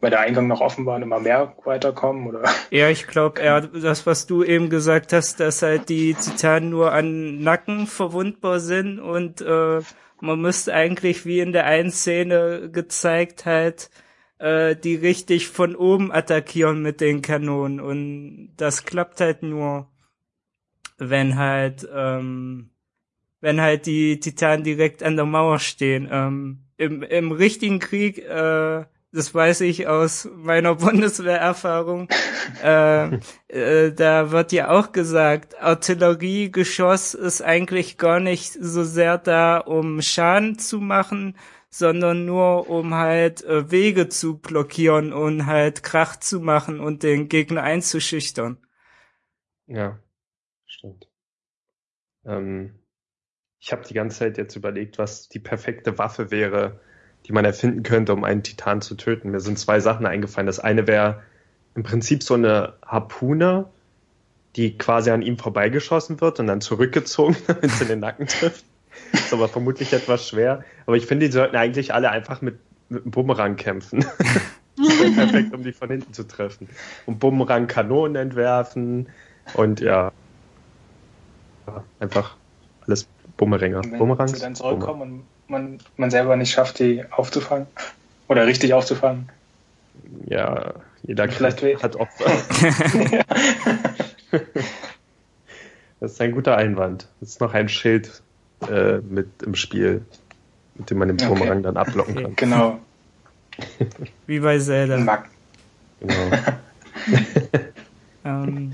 [0.00, 2.42] weil der Eingang noch offen war und immer mehr weiterkommen, oder?
[2.70, 6.92] Ja, ich glaube, ja, das, was du eben gesagt hast, dass halt die Titanen nur
[6.92, 9.80] an Nacken verwundbar sind und äh,
[10.20, 13.90] man müsste eigentlich wie in der einen Szene gezeigt halt
[14.38, 19.88] äh, die richtig von oben attackieren mit den Kanonen und das klappt halt nur,
[20.98, 22.71] wenn halt ähm,
[23.42, 26.08] wenn halt die Titanen direkt an der Mauer stehen.
[26.10, 32.08] Ähm, im, Im richtigen Krieg äh, das weiß ich aus meiner Bundeswehrerfahrung,
[32.62, 39.58] äh, äh, da wird ja auch gesagt, Artilleriegeschoss ist eigentlich gar nicht so sehr da,
[39.58, 41.36] um Schaden zu machen,
[41.68, 47.28] sondern nur um halt äh, Wege zu blockieren und halt Krach zu machen und den
[47.28, 48.58] Gegner einzuschüchtern.
[49.66, 49.98] Ja,
[50.66, 51.08] stimmt.
[52.24, 52.81] Ähm,
[53.62, 56.80] ich habe die ganze Zeit jetzt überlegt, was die perfekte Waffe wäre,
[57.26, 59.30] die man erfinden könnte, um einen Titan zu töten.
[59.30, 60.48] Mir sind zwei Sachen eingefallen.
[60.48, 61.22] Das eine wäre
[61.76, 63.66] im Prinzip so eine Harpune,
[64.56, 68.64] die quasi an ihm vorbeigeschossen wird und dann zurückgezogen, damit sie den Nacken trifft.
[69.12, 70.64] Ist aber vermutlich etwas schwer.
[70.86, 74.04] Aber ich finde, die sollten eigentlich alle einfach mit, mit einem Bumerang kämpfen.
[75.14, 76.68] perfekt, um die von hinten zu treffen.
[77.06, 79.08] Und Bumerang Kanonen entwerfen
[79.54, 80.10] und ja.
[82.00, 82.36] Einfach
[82.86, 83.78] alles Bumeringer.
[83.78, 84.28] Und wenn Bumerang.
[84.28, 87.66] sie dann zurückkommen und man, man selber nicht schafft, die aufzufangen.
[88.28, 89.28] Oder richtig aufzufangen.
[90.26, 92.30] Ja, jeder Vielleicht hat Opfer.
[96.00, 97.06] Das ist ein guter Einwand.
[97.20, 98.22] Das ist noch ein Schild
[98.68, 100.04] äh, mit im Spiel,
[100.74, 101.28] mit dem man den Okay.
[101.28, 102.34] Bumerang dann abblocken kann.
[102.34, 102.78] genau.
[104.26, 104.96] Wie bei Zelda.
[104.96, 105.28] Mag.
[106.00, 106.36] Genau.
[108.24, 108.72] Ähm,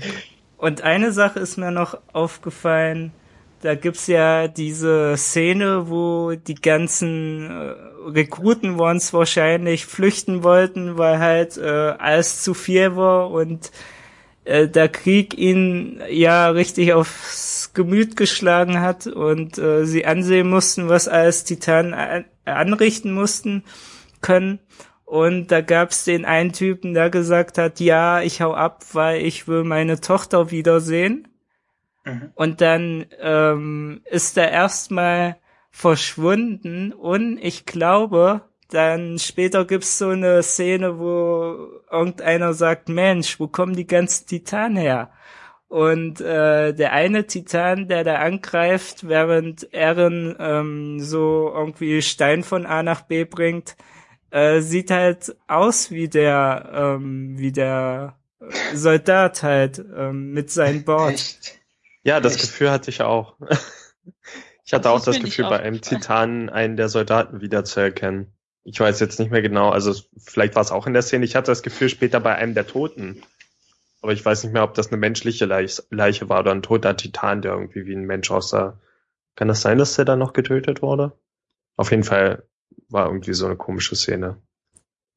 [0.57, 3.11] und eine Sache ist mir noch aufgefallen,
[3.61, 7.75] da gibt's ja diese Szene, wo die ganzen äh,
[8.09, 13.71] Rekruten uns wahrscheinlich flüchten wollten, weil halt äh, alles zu viel war und
[14.45, 20.89] äh, der Krieg ihnen ja richtig aufs Gemüt geschlagen hat und äh, sie ansehen mussten,
[20.89, 23.63] was alles Titanen an anrichten mussten
[24.21, 24.59] können.
[25.05, 29.47] Und da gab's den einen Typen, der gesagt hat, ja, ich hau ab, weil ich
[29.47, 31.27] will meine Tochter wiedersehen.
[32.09, 32.31] Mhm.
[32.35, 35.37] Und dann ähm, ist er erstmal
[35.71, 43.47] verschwunden und ich glaube, dann später gibt's so eine Szene, wo irgendeiner sagt, Mensch, wo
[43.47, 45.11] kommen die ganzen Titanen her?
[45.67, 52.65] Und äh, der eine Titan, der da angreift, während Eren ähm, so irgendwie Stein von
[52.65, 53.75] A nach B bringt,
[54.31, 58.17] äh, sieht halt aus wie der, ähm, wie der
[58.73, 61.13] Soldat halt ähm, mit seinem Bord.
[61.13, 61.58] Echt?
[62.03, 62.43] Ja, das Echt?
[62.43, 63.35] Gefühl hatte ich auch.
[64.65, 65.81] Ich hatte Das auch das Gefühl, bei einem.
[65.81, 68.27] Titanen einen der Soldaten wiederzuerkennen.
[68.63, 71.25] Ich weiß jetzt nicht mehr genau, also vielleicht war es auch in der Szene.
[71.25, 73.23] Ich hatte das Gefühl später bei einem der Toten.
[74.01, 76.95] Aber ich weiß nicht mehr, ob das eine menschliche Leich- Leiche war oder ein toter
[76.95, 78.79] Titan, der irgendwie wie ein Mensch aussah.
[79.35, 81.13] Kann das sein, dass der dann noch getötet wurde?
[81.75, 82.43] Auf jeden Fall
[82.89, 84.37] war irgendwie so eine komische Szene.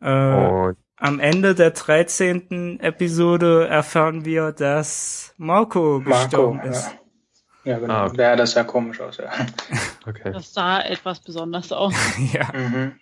[0.00, 2.78] Äh, Und am Ende der 13.
[2.78, 6.86] Episode erfahren wir, dass Marco Marco, gestorben ist.
[6.86, 6.92] ja.
[7.64, 7.94] Ja, genau.
[7.94, 8.22] Ah, okay.
[8.22, 9.30] Ja, das sah komisch aus, ja.
[10.06, 10.32] okay.
[10.32, 11.94] Das sah etwas besonders aus.
[12.32, 12.48] Ja.
[12.52, 12.92] Mhm.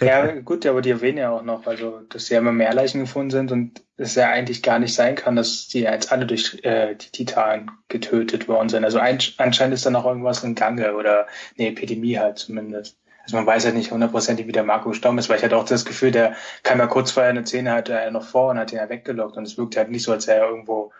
[0.00, 3.30] Ja, gut, aber die erwähnen ja auch noch, also, dass ja immer mehr Leichen gefunden
[3.30, 6.94] sind und es ja eigentlich gar nicht sein kann, dass die jetzt alle durch äh,
[6.96, 8.84] die Titanen getötet worden sind.
[8.84, 11.26] Also ein, anscheinend ist da noch irgendwas im Gange oder
[11.58, 12.98] eine Epidemie halt zumindest.
[13.30, 15.64] Also man weiß ja nicht hundertprozentig, wie der Marco gestorben ist, weil ich hatte auch
[15.64, 18.72] das Gefühl, der kam ja kurz vorher eine Szene, hatte er noch vor und hat
[18.72, 20.92] ihn ja weggelockt und es wirkt halt nicht so, als wäre er irgendwo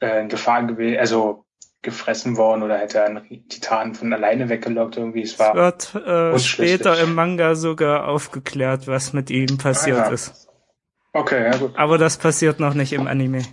[0.00, 1.46] äh, in Gefahr gewesen, also
[1.80, 5.22] gefressen worden oder hätte er einen Titan von alleine weggelockt irgendwie.
[5.22, 10.08] Es Es war wird äh, später im Manga sogar aufgeklärt, was mit ihm passiert Ah,
[10.08, 10.10] ja.
[10.10, 10.48] ist.
[11.14, 11.74] okay, ja gut.
[11.74, 13.38] Aber das passiert noch nicht im Anime.
[13.38, 13.46] Ich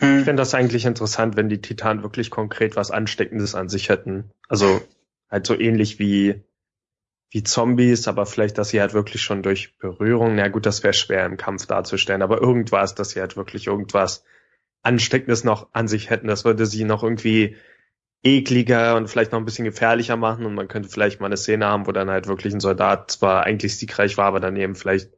[0.00, 0.24] Hm.
[0.24, 4.30] finde das eigentlich interessant, wenn die Titanen wirklich konkret was Ansteckendes an sich hätten.
[4.48, 4.80] Also
[5.30, 6.42] halt so ähnlich wie,
[7.32, 10.92] wie Zombies, aber vielleicht, dass sie halt wirklich schon durch Berührung, na gut, das wäre
[10.92, 14.22] schwer im Kampf darzustellen, aber irgendwas, dass sie halt wirklich irgendwas
[14.82, 17.56] Ansteckendes noch an sich hätten, das würde sie noch irgendwie
[18.22, 21.64] ekliger und vielleicht noch ein bisschen gefährlicher machen und man könnte vielleicht mal eine Szene
[21.64, 25.10] haben, wo dann halt wirklich ein Soldat zwar eigentlich siegreich war, aber daneben vielleicht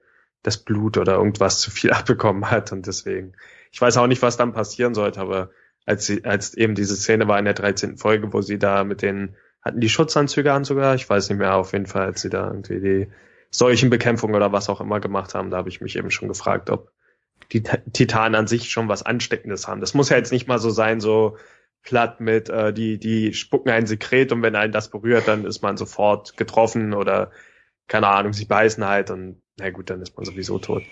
[0.45, 3.33] das Blut oder irgendwas zu viel abbekommen hat und deswegen.
[3.73, 5.51] Ich weiß auch nicht, was dann passieren sollte, aber
[5.85, 7.99] als sie, als eben diese Szene war in der 13.
[7.99, 10.95] Folge, wo sie da mit den, hatten die Schutzanzüge an sogar?
[10.95, 13.09] Ich weiß nicht mehr, auf jeden Fall, als sie da irgendwie die
[13.51, 16.91] Seuchenbekämpfung oder was auch immer gemacht haben, da habe ich mich eben schon gefragt, ob
[17.53, 19.81] die Titanen an sich schon was Ansteckendes haben.
[19.81, 21.37] Das muss ja jetzt nicht mal so sein, so
[21.83, 25.63] platt mit, äh, die, die spucken ein Sekret und wenn einen das berührt, dann ist
[25.63, 27.31] man sofort getroffen oder
[27.87, 30.83] keine Ahnung, sie beißen halt und na gut, dann ist man sowieso tot.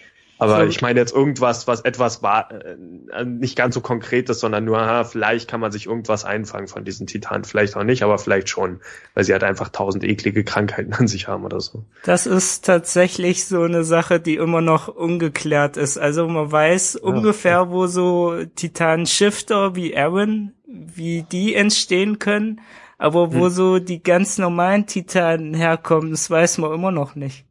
[0.42, 4.64] Aber ich meine jetzt irgendwas, was etwas war, äh, nicht ganz so konkret ist, sondern
[4.64, 8.18] nur, aha, vielleicht kann man sich irgendwas einfangen von diesen Titanen, vielleicht auch nicht, aber
[8.18, 8.80] vielleicht schon,
[9.14, 11.84] weil sie halt einfach tausend eklige Krankheiten an sich haben oder so.
[12.04, 15.98] Das ist tatsächlich so eine Sache, die immer noch ungeklärt ist.
[15.98, 22.60] Also man weiß ungefähr, wo so Titan-Shifter wie Aaron, wie die entstehen können,
[22.98, 23.50] aber wo Hm.
[23.50, 27.46] so die ganz normalen Titanen herkommen, das weiß man immer noch nicht.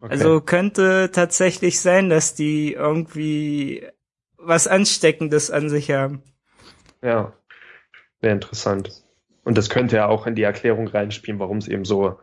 [0.00, 0.12] Okay.
[0.12, 3.86] Also könnte tatsächlich sein, dass die irgendwie
[4.36, 6.22] was Ansteckendes an sich haben.
[7.02, 7.32] Ja,
[8.20, 9.02] wäre interessant.
[9.44, 12.18] Und das könnte ja auch in die Erklärung reinspielen, warum es eben so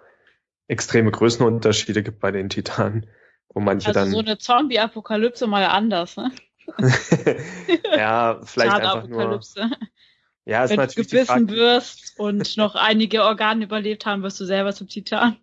[0.67, 3.07] extreme Größenunterschiede gibt bei den Titanen,
[3.49, 4.11] wo manche also dann.
[4.11, 6.31] so eine Zombie-Apokalypse mal anders, ne?
[7.97, 9.41] ja, vielleicht einfach nur.
[10.45, 14.45] Ja, ist Wenn natürlich du gebissen wirst und noch einige Organe überlebt haben, wirst du
[14.45, 15.37] selber zum Titan.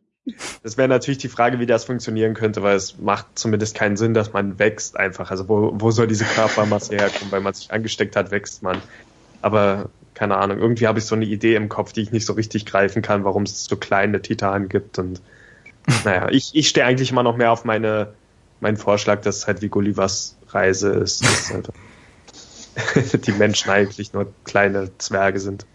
[0.63, 4.15] Das wäre natürlich die Frage, wie das funktionieren könnte, weil es macht zumindest keinen Sinn,
[4.15, 5.31] dass man wächst einfach.
[5.31, 7.33] Also wo, wo soll diese Körpermasse herkommen?
[7.33, 8.81] Weil man sich angesteckt hat, wächst man.
[9.43, 12.35] Aber keine Ahnung, irgendwie habe ich so eine Idee im Kopf, die ich nicht so
[12.35, 14.99] richtig greifen kann, warum es so kleine Titanen gibt.
[14.99, 15.21] Und
[16.05, 18.13] naja, ich, ich stehe eigentlich immer noch mehr auf meine,
[18.61, 21.25] meinen Vorschlag, dass es halt wie Gullivers Reise ist.
[21.25, 21.71] Dass halt
[23.27, 25.67] die Menschen eigentlich nur kleine Zwerge sind.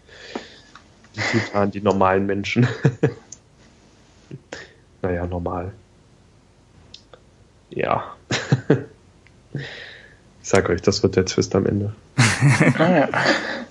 [1.16, 2.68] Die Titanen, die normalen Menschen.
[5.02, 5.72] naja, normal.
[7.70, 8.14] Ja.
[9.52, 9.60] ich
[10.42, 11.94] sag euch, das wird der Twist am Ende.
[12.78, 13.08] ah, ja.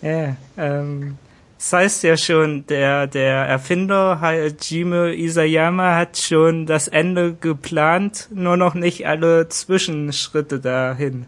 [0.02, 1.18] ja ähm,
[1.58, 8.58] das heißt ja schon, der, der Erfinder Hajime Isayama hat schon das Ende geplant, nur
[8.58, 11.26] noch nicht alle Zwischenschritte dahin.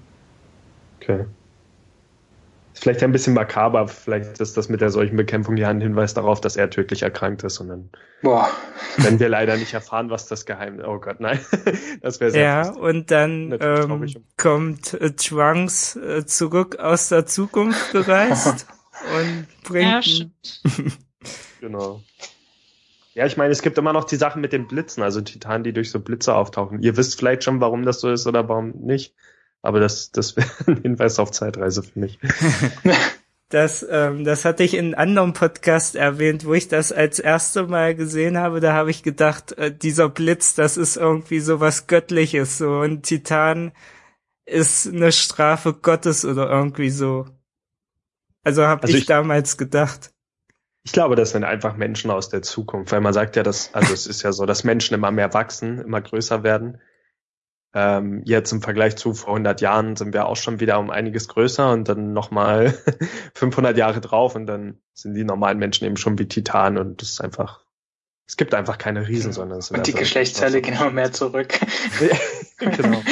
[1.01, 1.25] Okay.
[2.77, 6.13] Ist vielleicht ein bisschen makaber, vielleicht ist das mit der solchen Bekämpfung ja ein Hinweis
[6.13, 7.89] darauf, dass er tödlich erkrankt ist und dann
[8.21, 8.51] Boah.
[8.97, 11.39] wenn wir leider nicht erfahren, was das Geheimnis Oh Gott, nein.
[12.03, 12.83] das wäre sehr Ja, lustig.
[12.83, 18.67] und dann ähm, kommt äh, Trunks äh, zurück aus der Zukunft gereist
[19.17, 20.29] und bringt.
[20.29, 20.29] Ja,
[21.59, 22.03] genau.
[23.15, 25.73] Ja, ich meine, es gibt immer noch die Sachen mit den Blitzen, also Titanen, die
[25.73, 26.83] durch so Blitze auftauchen.
[26.83, 29.15] Ihr wisst vielleicht schon, warum das so ist oder warum nicht.
[29.61, 32.19] Aber das, das wäre ein Hinweis auf Zeitreise für mich.
[33.49, 37.65] Das, ähm, das hatte ich in einem anderen Podcast erwähnt, wo ich das als erste
[37.65, 38.59] Mal gesehen habe.
[38.59, 42.57] Da habe ich gedacht, äh, dieser Blitz, das ist irgendwie so was Göttliches.
[42.57, 43.71] So ein Titan
[44.45, 47.25] ist eine Strafe Gottes oder irgendwie so.
[48.43, 50.11] Also habe also ich, ich damals gedacht.
[50.83, 53.93] Ich glaube, das sind einfach Menschen aus der Zukunft, weil man sagt ja, dass, also
[53.93, 56.81] es ist ja so, dass Menschen immer mehr wachsen, immer größer werden.
[57.73, 61.27] Ähm, jetzt im Vergleich zu vor 100 Jahren sind wir auch schon wieder um einiges
[61.27, 62.73] größer und dann nochmal
[63.35, 67.09] 500 Jahre drauf und dann sind die normalen Menschen eben schon wie Titan und das
[67.09, 67.65] ist einfach,
[68.25, 71.59] es gibt einfach keine Riesen, sondern es sind Und die Geschlechtsteile gehen immer mehr zurück.
[72.57, 73.01] genau.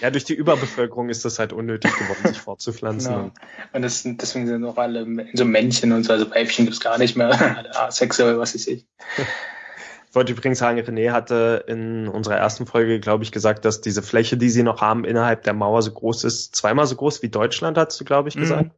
[0.00, 3.14] Ja, durch die Überbevölkerung ist das halt unnötig geworden, sich fortzupflanzen.
[3.14, 3.32] Genau.
[3.72, 7.16] Und das, deswegen sind auch alle so Männchen und so, also Weibchen gibt's gar nicht
[7.16, 8.86] mehr, alle asexuell, was weiß ich.
[10.14, 14.36] Wollte übrigens sagen, René hatte in unserer ersten Folge, glaube ich, gesagt, dass diese Fläche,
[14.36, 17.76] die sie noch haben, innerhalb der Mauer so groß ist, zweimal so groß wie Deutschland,
[17.78, 18.40] hast du, glaube ich, mhm.
[18.40, 18.70] gesagt.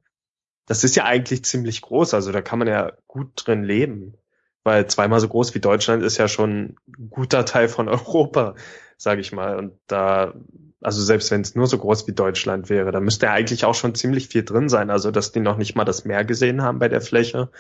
[0.67, 4.15] Das ist ja eigentlich ziemlich groß, also da kann man ja gut drin leben.
[4.65, 8.55] Weil zweimal so groß wie Deutschland ist ja schon ein guter Teil von Europa,
[8.99, 9.57] sage ich mal.
[9.57, 10.35] Und da,
[10.83, 13.75] also selbst wenn es nur so groß wie Deutschland wäre, da müsste ja eigentlich auch
[13.75, 14.91] schon ziemlich viel drin sein.
[14.91, 17.51] Also dass die noch nicht mal das Meer gesehen haben bei der Fläche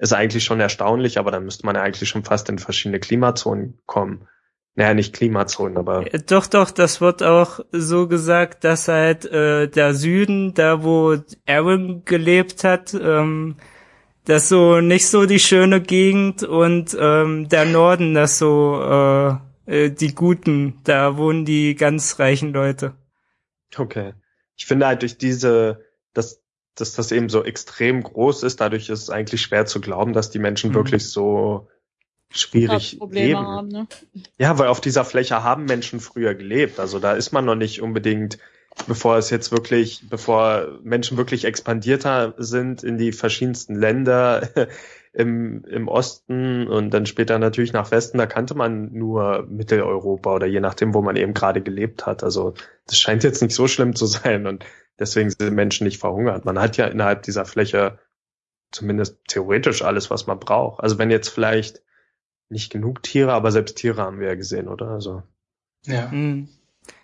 [0.00, 3.78] ist eigentlich schon erstaunlich, aber dann müsste man ja eigentlich schon fast in verschiedene Klimazonen
[3.86, 4.26] kommen.
[4.74, 6.12] Naja, nicht Klimazonen, aber.
[6.12, 11.16] Äh, doch, doch, das wird auch so gesagt, dass halt äh, der Süden, da wo
[11.46, 13.56] Aaron gelebt hat, ähm,
[14.24, 19.34] das so nicht so die schöne Gegend und ähm, der Norden, das so äh,
[19.70, 22.94] äh, die Guten, da wohnen die ganz reichen Leute.
[23.76, 24.14] Okay.
[24.56, 25.84] Ich finde halt durch diese,
[26.14, 26.42] das,
[26.80, 28.60] dass das eben so extrem groß ist.
[28.60, 30.74] Dadurch ist es eigentlich schwer zu glauben, dass die Menschen mhm.
[30.74, 31.68] wirklich so
[32.30, 33.38] schwierig leben.
[33.40, 33.86] Haben, ne?
[34.38, 36.80] Ja, weil auf dieser Fläche haben Menschen früher gelebt.
[36.80, 38.38] Also da ist man noch nicht unbedingt,
[38.86, 44.48] bevor es jetzt wirklich, bevor Menschen wirklich expandierter sind in die verschiedensten Länder
[45.12, 50.46] im, im Osten und dann später natürlich nach Westen, da kannte man nur Mitteleuropa oder
[50.46, 52.22] je nachdem, wo man eben gerade gelebt hat.
[52.22, 52.54] Also
[52.86, 54.64] das scheint jetzt nicht so schlimm zu sein und
[54.98, 56.44] deswegen sind Menschen nicht verhungert.
[56.44, 57.98] Man hat ja innerhalb dieser Fläche
[58.70, 60.80] zumindest theoretisch alles, was man braucht.
[60.80, 61.82] Also wenn jetzt vielleicht
[62.48, 64.88] nicht genug Tiere, aber selbst Tiere haben wir ja gesehen, oder?
[64.88, 65.22] Also.
[65.86, 66.10] Ja.
[66.10, 66.48] Hm.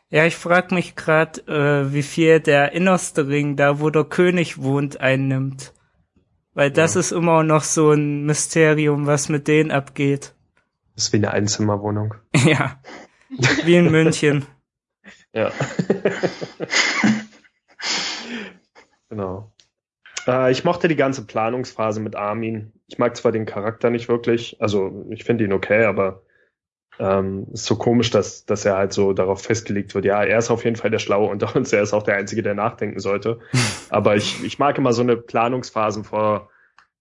[0.09, 4.62] Ja, ich frage mich gerade, äh, wie viel der innerste Ring, da wo der König
[4.62, 5.73] wohnt, einnimmt.
[6.57, 7.01] Weil das ja.
[7.01, 10.35] ist immer noch so ein Mysterium, was mit denen abgeht.
[10.95, 12.14] Das ist wie eine Einzimmerwohnung.
[12.35, 12.81] Ja.
[13.64, 14.47] Wie in München.
[15.35, 15.51] ja.
[19.11, 19.53] genau.
[20.27, 22.73] Äh, ich mochte die ganze Planungsphase mit Armin.
[22.87, 26.23] Ich mag zwar den Charakter nicht wirklich, also ich finde ihn okay, aber
[26.99, 30.05] ähm, ist so komisch, dass, dass er halt so darauf festgelegt wird.
[30.05, 32.42] Ja, er ist auf jeden Fall der Schlaue unter uns, er ist auch der Einzige,
[32.42, 33.38] der nachdenken sollte.
[33.90, 36.51] Aber ich, ich mag immer so eine Planungsphase vor,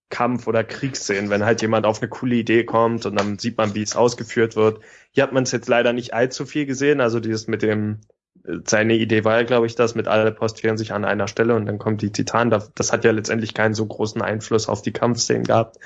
[0.10, 3.74] Kampf- oder Kriegsszenen, wenn halt jemand auf eine coole Idee kommt und dann sieht man,
[3.76, 4.80] wie es ausgeführt wird.
[5.12, 8.02] Hier hat man es jetzt leider nicht allzu viel gesehen, also dieses mit dem,
[8.46, 11.56] äh, seine Idee war ja, glaube ich, das mit alle postieren sich an einer Stelle
[11.56, 12.50] und dann kommt die Titan.
[12.50, 15.78] Das, das hat ja letztendlich keinen so großen Einfluss auf die Kampfszenen gehabt.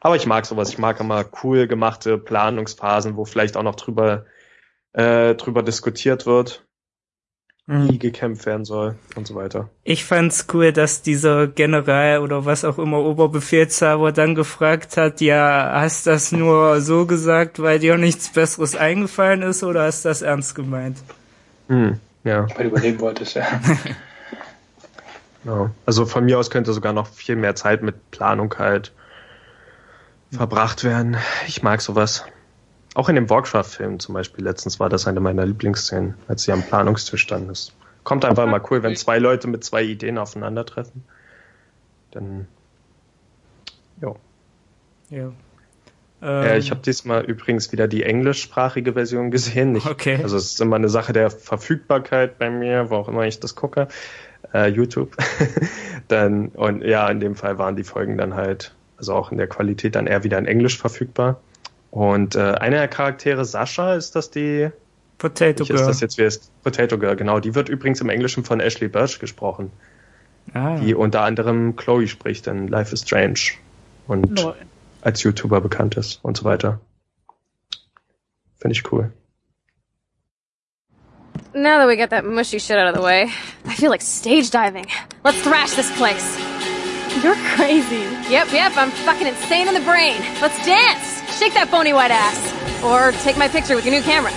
[0.00, 0.70] Aber ich mag sowas.
[0.70, 4.24] Ich mag immer cool gemachte Planungsphasen, wo vielleicht auch noch drüber,
[4.92, 6.64] äh, drüber diskutiert wird
[7.70, 9.70] wie gekämpft werden soll und so weiter.
[9.84, 15.70] Ich fand's cool, dass dieser General oder was auch immer Oberbefehlshaber dann gefragt hat, ja,
[15.74, 20.56] hast das nur so gesagt, weil dir nichts Besseres eingefallen ist oder hast das ernst
[20.56, 20.98] gemeint?
[21.68, 22.48] Hm, ja.
[22.56, 23.46] Weil du überleben wolltest, ja.
[25.44, 25.70] ja.
[25.86, 28.92] Also von mir aus könnte sogar noch viel mehr Zeit mit Planung halt
[30.30, 31.16] verbracht werden.
[31.46, 32.24] Ich mag sowas.
[32.94, 36.62] Auch in dem Warcraft-Film zum Beispiel letztens war das eine meiner Lieblingsszenen, als sie am
[36.62, 37.50] Planungstisch standen.
[37.50, 37.72] Es
[38.02, 41.04] kommt einfach mal cool, wenn zwei Leute mit zwei Ideen aufeinandertreffen.
[42.10, 42.48] Dann,
[44.00, 44.16] jo.
[45.10, 45.32] Ja.
[46.22, 49.76] Ähm, ja, ich habe diesmal übrigens wieder die englischsprachige Version gesehen.
[49.76, 50.18] Ich, okay.
[50.22, 53.54] Also es ist immer eine Sache der Verfügbarkeit bei mir, wo auch immer ich das
[53.54, 53.88] gucke.
[54.52, 55.16] Äh, YouTube.
[56.08, 59.46] dann, und ja, in dem Fall waren die Folgen dann halt, also auch in der
[59.46, 61.40] Qualität dann eher wieder in Englisch verfügbar.
[61.90, 64.70] Und äh, eine der Charaktere, Sascha, ist das die
[65.18, 65.80] Potato Girl.
[65.80, 67.40] Ist das jetzt wie ist Potato Girl, genau.
[67.40, 69.72] Die wird übrigens im Englischen von Ashley Birch gesprochen.
[70.52, 70.76] Ah.
[70.76, 73.40] Die unter anderem Chloe spricht in Life is Strange
[74.06, 74.54] und no.
[75.00, 76.80] als YouTuber bekannt ist und so weiter.
[78.58, 79.12] Finde ich cool.
[81.52, 83.24] Now that we got that mushy shit out of the way,
[83.66, 84.86] I feel like stage diving.
[85.24, 86.38] Let's thrash this place.
[87.18, 88.06] You're crazy.
[88.30, 90.22] Yep, yep, I'm fucking insane in the brain.
[90.40, 91.20] Let's dance.
[91.36, 92.38] Shake that bony white ass.
[92.82, 94.30] Or take my picture with your new camera.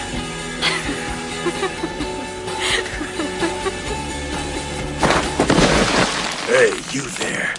[6.50, 7.54] hey, you there.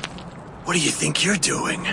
[0.65, 1.85] What do you think you're doing?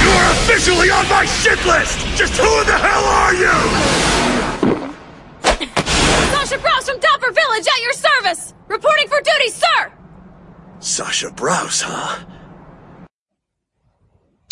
[0.00, 1.98] You're officially on my shit list!
[2.16, 4.13] Just who the hell are you?
[6.54, 8.54] Sasha Browse from Dapper Village at your service!
[8.68, 9.92] Reporting for duty, sir!
[10.78, 12.24] Sasha Browse, huh?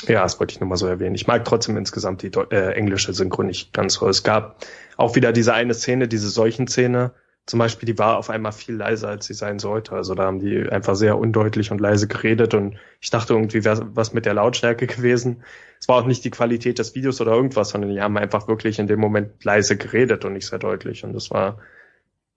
[0.08, 1.14] Ja, das wollte ich nur mal so erwähnen.
[1.14, 4.08] Ich mag trotzdem insgesamt die äh, englische Synchro nicht ganz so.
[4.08, 7.12] Es gab auch wieder diese eine Szene, diese Seuchenszene.
[7.46, 9.92] Zum Beispiel, die war auf einmal viel leiser, als sie sein sollte.
[9.92, 13.94] Also da haben die einfach sehr undeutlich und leise geredet und ich dachte irgendwie, wäre
[13.94, 15.44] was mit der Lautstärke gewesen.
[15.78, 18.80] Es war auch nicht die Qualität des Videos oder irgendwas, sondern die haben einfach wirklich
[18.80, 21.04] in dem Moment leise geredet und nicht sehr deutlich.
[21.04, 21.58] Und das war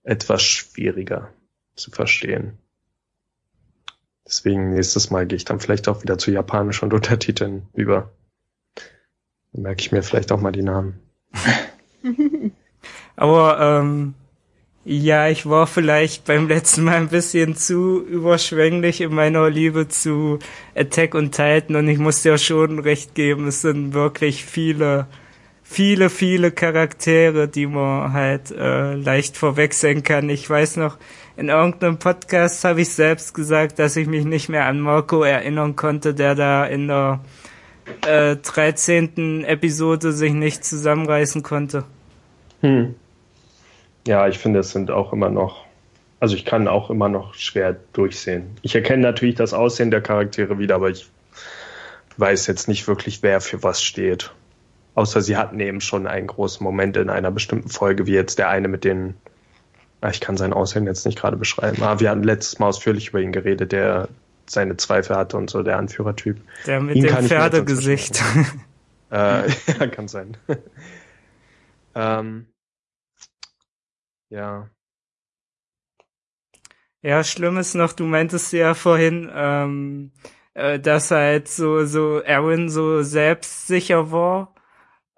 [0.05, 1.33] etwas schwieriger
[1.75, 2.57] zu verstehen.
[4.25, 8.11] Deswegen nächstes Mal gehe ich dann vielleicht auch wieder zu Japanisch und Untertiteln über.
[9.51, 10.99] Dann merke ich mir vielleicht auch mal die Namen.
[13.15, 14.15] Aber ähm,
[14.83, 20.39] ja, ich war vielleicht beim letzten Mal ein bisschen zu überschwänglich in meiner Liebe zu
[20.75, 25.07] Attack und Titan und ich muss dir schon recht geben, es sind wirklich viele,
[25.67, 30.29] viele, viele Charaktere, die man halt äh, leicht verwechseln kann.
[30.29, 30.97] Ich weiß noch,
[31.35, 35.75] in irgendeinem Podcast habe ich selbst gesagt, dass ich mich nicht mehr an Marco erinnern
[35.75, 37.19] konnte, der da in der
[38.07, 39.43] äh, 13.
[39.43, 41.83] Episode sich nicht zusammenreißen konnte.
[42.61, 42.95] Hm.
[44.07, 45.65] Ja, ich finde, es sind auch immer noch,
[46.19, 48.51] also ich kann auch immer noch schwer durchsehen.
[48.61, 51.09] Ich erkenne natürlich das Aussehen der Charaktere wieder, aber ich
[52.17, 54.31] weiß jetzt nicht wirklich, wer für was steht.
[54.95, 58.49] Außer sie hatten eben schon einen großen Moment in einer bestimmten Folge, wie jetzt der
[58.49, 59.15] eine mit den
[60.01, 61.81] Ah, ich kann sein Aussehen jetzt nicht gerade beschreiben.
[61.81, 64.09] Aber wir hatten letztes Mal ausführlich über ihn geredet, der
[64.45, 66.39] seine Zweifel hatte und so, der Anführertyp.
[66.67, 68.21] Der mit dem Pferdegesicht.
[69.11, 70.37] äh, ja, kann sein.
[71.95, 72.45] ähm,
[74.29, 74.69] ja.
[77.01, 80.11] Ja, schlimm ist noch, du meintest ja vorhin, ähm,
[80.53, 84.54] äh, dass halt so, so Aaron so selbstsicher war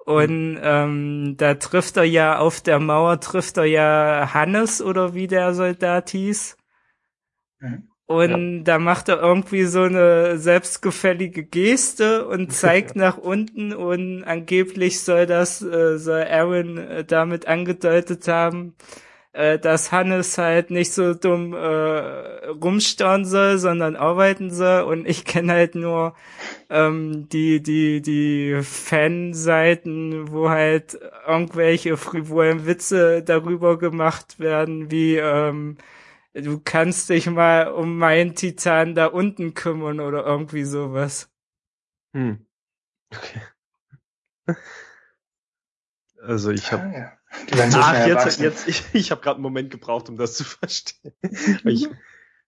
[0.08, 5.28] und ähm, da trifft er ja auf der Mauer, trifft er ja Hannes oder wie
[5.28, 6.56] der Soldat hieß.
[7.60, 7.90] Mhm.
[8.06, 8.64] Und ja.
[8.64, 15.26] da macht er irgendwie so eine selbstgefällige Geste und zeigt nach unten und angeblich soll
[15.26, 18.76] das, äh, soll Aaron äh, damit angedeutet haben,
[19.38, 24.82] äh, dass Hannes halt nicht so dumm äh, rumstauen soll, sondern arbeiten soll.
[24.82, 26.16] Und ich kenne halt nur
[26.72, 35.78] ähm, die die die Fanseiten, wo halt irgendwelche frivolen Witze darüber gemacht werden, wie ähm,
[36.34, 41.30] du kannst dich mal um meinen Titan da unten kümmern oder irgendwie sowas.
[42.14, 42.46] Hm.
[43.16, 43.42] Okay.
[46.20, 47.17] Also ich habe ah, ja.
[47.50, 50.34] Die werden so Ach, jetzt, jetzt, ich, ich habe gerade einen Moment gebraucht, um das
[50.36, 51.14] zu verstehen.
[51.64, 51.88] ich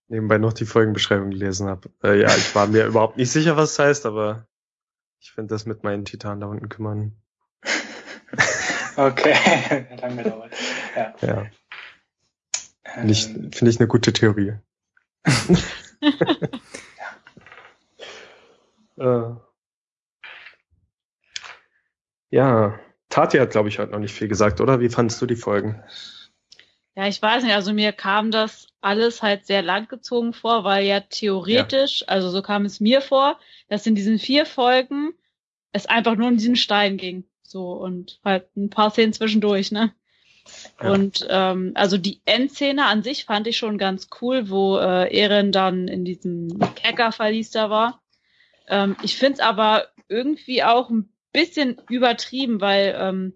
[0.07, 1.89] nebenbei noch die Folgenbeschreibung gelesen habe.
[2.03, 4.47] Äh, ja, ich war mir überhaupt nicht sicher, was es heißt, aber
[5.19, 7.15] ich finde das mit meinen Titanen da unten kümmern.
[8.95, 10.53] okay, lange gedauert.
[10.95, 11.15] Ja.
[11.21, 11.45] ja.
[12.83, 14.55] Finde ich, Ähm, find ich eine gute Theorie.
[18.97, 19.29] äh,
[22.31, 22.79] ja,
[23.19, 24.79] Tati hat, glaube ich, heute noch nicht viel gesagt, oder?
[24.79, 25.83] Wie fandest du die Folgen?
[26.95, 31.01] Ja, ich weiß nicht, also mir kam das alles halt sehr langgezogen vor, weil ja
[31.01, 35.13] theoretisch, also so kam es mir vor, dass in diesen vier Folgen
[35.73, 37.25] es einfach nur um diesen Stein ging.
[37.43, 39.91] So und halt ein paar Szenen zwischendurch, ne?
[40.81, 40.91] Ja.
[40.91, 45.51] Und ähm, also die Endszene an sich fand ich schon ganz cool, wo äh, Eren
[45.51, 48.01] dann in diesem Kerkerverlies da war.
[48.69, 53.33] Ähm, ich find's aber irgendwie auch ein bisschen übertrieben, weil ähm,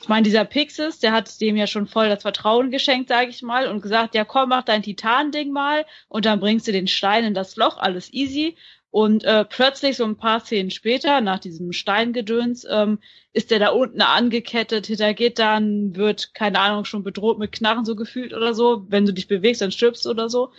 [0.00, 3.40] ich meine, dieser Pixis, der hat dem ja schon voll das Vertrauen geschenkt, sage ich
[3.40, 7.24] mal, und gesagt, ja komm, mach dein Titan-Ding mal und dann bringst du den Stein
[7.24, 8.56] in das Loch, alles easy.
[8.90, 12.98] Und äh, plötzlich, so ein paar Szenen später, nach diesem Steingedöns, ähm,
[13.32, 17.96] ist der da unten angekettet hinter Gittern, wird, keine Ahnung, schon bedroht mit Knarren so
[17.96, 18.84] gefühlt oder so.
[18.88, 20.52] Wenn du dich bewegst, dann stirbst du oder so.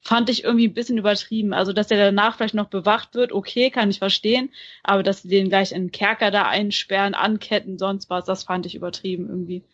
[0.00, 1.52] Fand ich irgendwie ein bisschen übertrieben.
[1.52, 4.50] Also, dass der danach vielleicht noch bewacht wird, okay, kann ich verstehen.
[4.82, 8.64] Aber dass sie den gleich in den Kerker da einsperren, anketten, sonst was, das fand
[8.66, 9.64] ich übertrieben irgendwie.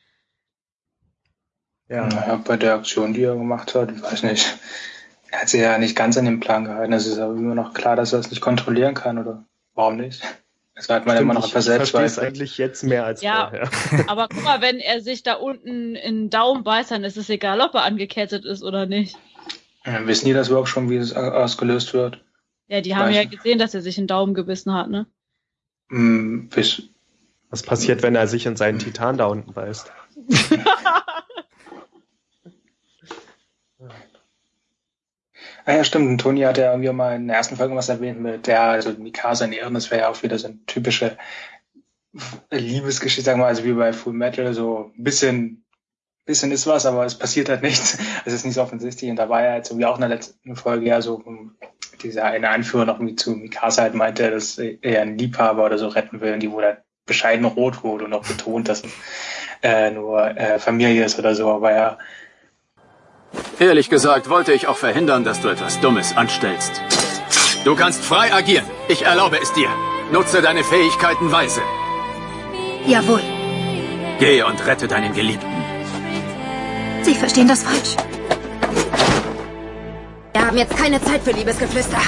[1.89, 4.57] Ja, Naja, bei der Aktion, die er gemacht hat, ich weiß nicht.
[5.31, 6.93] Er hat sich ja nicht ganz an den Plan gehalten.
[6.93, 9.45] Es ist aber immer noch klar, dass er es nicht kontrollieren kann, oder?
[9.75, 10.22] Warum nicht?
[10.77, 12.25] Es hat man Stimmt, immer noch etwas ich Selbstzweifel.
[12.25, 13.49] eigentlich jetzt mehr als Ja.
[13.51, 13.70] vorher.
[14.09, 17.29] Aber guck mal, wenn er sich da unten in den Daumen beißt, dann ist es
[17.31, 19.16] egal, ob er angekettet ist oder nicht.
[19.87, 22.24] Ja, Wissen die das überhaupt schon, wie es ausgelöst wird?
[22.68, 25.07] Ja, die haben Weiß ja gesehen, dass er sich in den Daumen gebissen hat, ne?
[25.91, 26.82] Hm, bis,
[27.51, 29.93] Was passiert, wenn er sich in seinen Titan da unten beißt?
[35.66, 36.09] Ah ja, stimmt.
[36.09, 38.91] Und Toni hat ja irgendwie mal in der ersten Folge was erwähnt mit der, also
[38.91, 41.16] Mikasa in Ehren, das wäre ja auch wieder so eine typische
[42.51, 45.64] Liebesgeschichte, sagen wir mal, also wie bei Full Metal, so ein bisschen,
[46.25, 47.99] bisschen ist was, aber es passiert halt nichts.
[48.25, 49.11] Es ist nicht so offensichtlich.
[49.11, 51.22] Und da war ja jetzt irgendwie auch in der letzten Folge ja so
[52.03, 55.89] dieser eine Anführer noch irgendwie zu Mikasa halt meinte, dass er einen Liebhaber oder so
[55.89, 58.93] retten will und die wurde halt bescheiden rot wurde und auch betont, dass es
[59.62, 61.99] äh, nur äh, Familie ist oder so, aber ja,
[63.59, 66.81] Ehrlich gesagt wollte ich auch verhindern, dass du etwas Dummes anstellst.
[67.64, 68.66] Du kannst frei agieren.
[68.89, 69.68] Ich erlaube es dir.
[70.12, 71.62] Nutze deine Fähigkeiten weise.
[72.87, 73.22] Jawohl.
[74.18, 75.53] Geh und rette deinen Geliebten.
[77.15, 77.95] Sie verstehen das falsch.
[80.33, 81.99] Wir haben jetzt keine Zeit für Liebesgeflüster.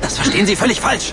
[0.00, 1.12] Das verstehen Sie völlig falsch.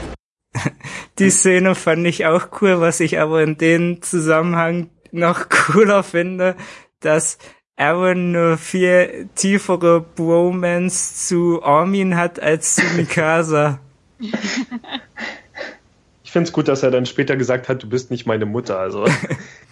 [1.18, 6.56] Die Szene fand ich auch cool, was ich aber in dem Zusammenhang noch cooler finde,
[7.00, 7.39] dass
[7.78, 13.80] Aaron eine viel tiefere Bromance zu Armin hat als zu Mikasa.
[14.20, 18.78] Ich finde es gut, dass er dann später gesagt hat, du bist nicht meine Mutter.
[18.78, 19.08] Also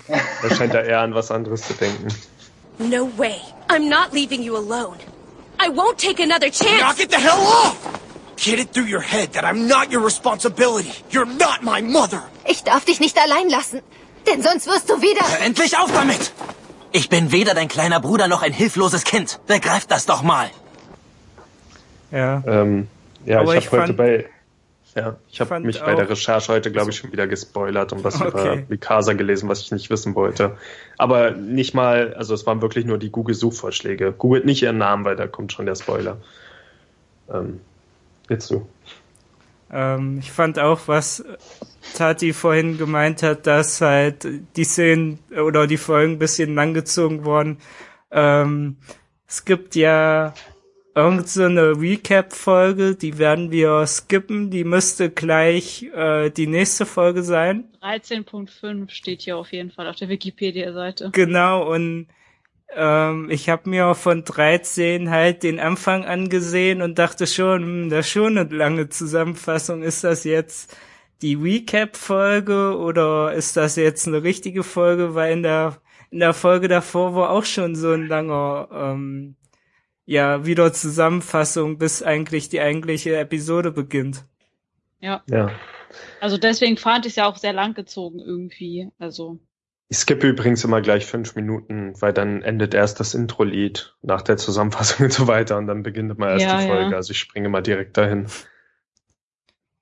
[0.08, 2.08] er scheint da eher an was anderes zu denken.
[2.80, 3.42] No way.
[3.70, 4.98] I'm not leaving you alone.
[5.60, 6.82] I won't take another chance.
[6.82, 7.78] Knock it the hell off!
[8.38, 10.92] Get it through your head that I'm not your responsibility.
[11.12, 12.24] You're not my mother.
[12.48, 13.82] Ich darf dich nicht allein lassen,
[14.26, 15.22] denn sonst wirst du wieder...
[15.22, 16.32] Hör endlich auf damit!
[16.92, 19.40] Ich bin weder dein kleiner Bruder noch ein hilfloses Kind.
[19.46, 20.50] Begreift das doch mal.
[22.12, 22.44] Ja.
[22.46, 22.88] Ähm,
[23.26, 24.26] ja, Aber ich habe heute bei
[24.96, 28.16] ja, ich habe mich bei der Recherche heute, glaube ich, schon wieder gespoilert und was
[28.16, 28.66] über Okay.
[28.68, 30.58] Mikasa gelesen, was ich nicht wissen wollte.
[30.98, 34.12] Aber nicht mal, also es waren wirklich nur die Google-Suchvorschläge.
[34.12, 36.18] Googelt nicht ihren Namen, weil da kommt schon der Spoiler.
[37.32, 37.62] Ähm,
[38.30, 38.68] jetzt du.
[39.72, 41.24] Ähm, ich fand auch, was
[41.96, 44.28] Tati vorhin gemeint hat, dass halt
[44.58, 47.60] die Szenen oder die Folgen ein bisschen langgezogen wurden.
[48.12, 48.78] Ähm,
[49.28, 50.34] es gibt ja
[50.96, 57.66] irgend so Recap-Folge, die werden wir skippen, die müsste gleich äh, die nächste Folge sein.
[57.82, 61.12] 13.5 steht hier auf jeden Fall auf der Wikipedia-Seite.
[61.14, 62.08] Genau, und
[62.74, 68.06] ähm, ich habe mir von 13 halt den Anfang angesehen und dachte schon, hm, das
[68.06, 69.84] ist schon eine lange Zusammenfassung.
[69.84, 70.76] Ist das jetzt
[71.22, 75.16] die Recap-Folge oder ist das jetzt eine richtige Folge?
[75.16, 75.78] Weil in der,
[76.12, 79.36] in der Folge davor war auch schon so ein langer, ähm,
[80.12, 84.26] ja, wieder Zusammenfassung, bis eigentlich die eigentliche Episode beginnt.
[85.00, 85.24] Ja.
[85.30, 85.52] Ja.
[86.20, 88.90] Also deswegen fand ich es ja auch sehr lang gezogen irgendwie.
[89.00, 89.40] Also,
[89.90, 94.38] Ich skippe übrigens immer gleich fünf Minuten, weil dann endet erst das Intro-Lied nach der
[94.38, 96.92] Zusammenfassung und so weiter und dann beginnt immer erst Ja, die Folge.
[96.92, 96.98] ja.
[96.98, 98.28] Also ich springe mal direkt dahin.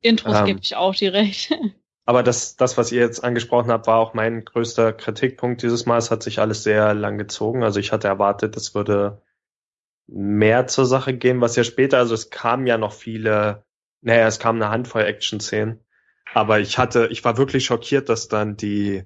[0.01, 0.45] Intros Ähm.
[0.45, 1.51] gebe ich auch direkt.
[2.05, 5.97] Aber das, das, was ihr jetzt angesprochen habt, war auch mein größter Kritikpunkt dieses Mal.
[5.97, 7.63] Es hat sich alles sehr lang gezogen.
[7.63, 9.21] Also ich hatte erwartet, es würde
[10.11, 13.65] mehr zur Sache gehen, was ja später, also es kamen ja noch viele,
[14.01, 15.83] naja, es kam eine Handvoll Action-Szenen,
[16.33, 19.03] aber ich hatte, ich war wirklich schockiert, dass dann die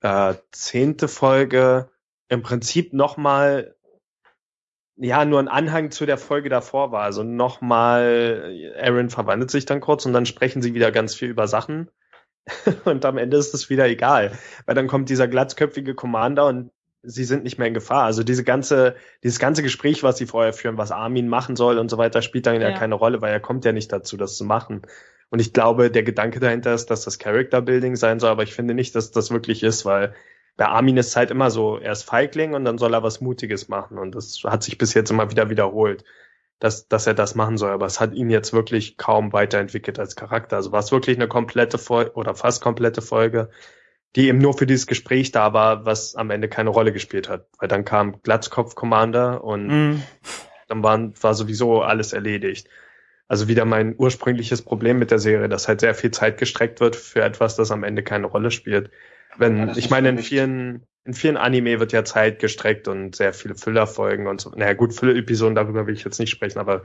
[0.00, 1.90] äh, zehnte Folge
[2.28, 3.74] im Prinzip nochmal
[5.00, 7.02] ja, nur ein Anhang zu der Folge davor war.
[7.02, 11.46] Also nochmal, Aaron verwandelt sich dann kurz und dann sprechen sie wieder ganz viel über
[11.46, 11.88] Sachen.
[12.84, 14.36] und am Ende ist es wieder egal.
[14.66, 16.72] Weil dann kommt dieser glatzköpfige Commander und
[17.02, 18.04] sie sind nicht mehr in Gefahr.
[18.04, 21.90] Also diese ganze, dieses ganze Gespräch, was sie vorher führen, was Armin machen soll und
[21.90, 24.36] so weiter, spielt dann ja, ja keine Rolle, weil er kommt ja nicht dazu, das
[24.36, 24.82] zu machen.
[25.30, 28.54] Und ich glaube, der Gedanke dahinter ist, dass das Character Building sein soll, aber ich
[28.54, 30.14] finde nicht, dass das wirklich ist, weil
[30.56, 33.68] bei Armin ist halt immer so, er ist Feigling und dann soll er was Mutiges
[33.68, 33.96] machen.
[33.96, 36.02] Und das hat sich bis jetzt immer wieder wiederholt,
[36.58, 37.70] dass, dass er das machen soll.
[37.70, 40.56] Aber es hat ihn jetzt wirklich kaum weiterentwickelt als Charakter.
[40.56, 43.50] Also war es wirklich eine komplette Folge oder fast komplette Folge,
[44.16, 47.46] die eben nur für dieses Gespräch da war, was am Ende keine Rolle gespielt hat.
[47.58, 50.02] Weil dann kam Glatzkopf Commander und mm.
[50.68, 52.68] dann war, war sowieso alles erledigt.
[53.28, 56.96] Also wieder mein ursprüngliches Problem mit der Serie, dass halt sehr viel Zeit gestreckt wird
[56.96, 58.90] für etwas, das am Ende keine Rolle spielt.
[59.36, 63.34] Wenn, ja, ich meine, in vielen, in vielen Anime wird ja Zeit gestreckt und sehr
[63.34, 64.50] viele Füllerfolgen und so.
[64.50, 66.82] Naja, gut, Füller-Episoden, darüber will ich jetzt nicht sprechen, aber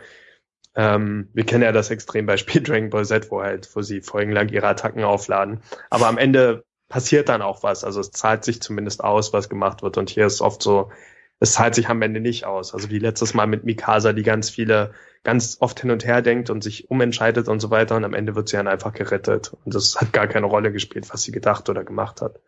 [0.75, 4.67] ähm, wir kennen ja das Extrembeispiel Dragon Ball Z, wo halt, wo sie folgenlang ihre
[4.67, 5.61] Attacken aufladen.
[5.89, 7.83] Aber am Ende passiert dann auch was.
[7.83, 9.97] Also es zahlt sich zumindest aus, was gemacht wird.
[9.97, 10.91] Und hier ist oft so,
[11.39, 12.71] es zahlt sich am Ende nicht aus.
[12.71, 16.51] Also wie letztes Mal mit Mikasa, die ganz viele, ganz oft hin und her denkt
[16.51, 19.53] und sich umentscheidet und so weiter und am Ende wird sie dann einfach gerettet.
[19.65, 22.39] Und das hat gar keine Rolle gespielt, was sie gedacht oder gemacht hat.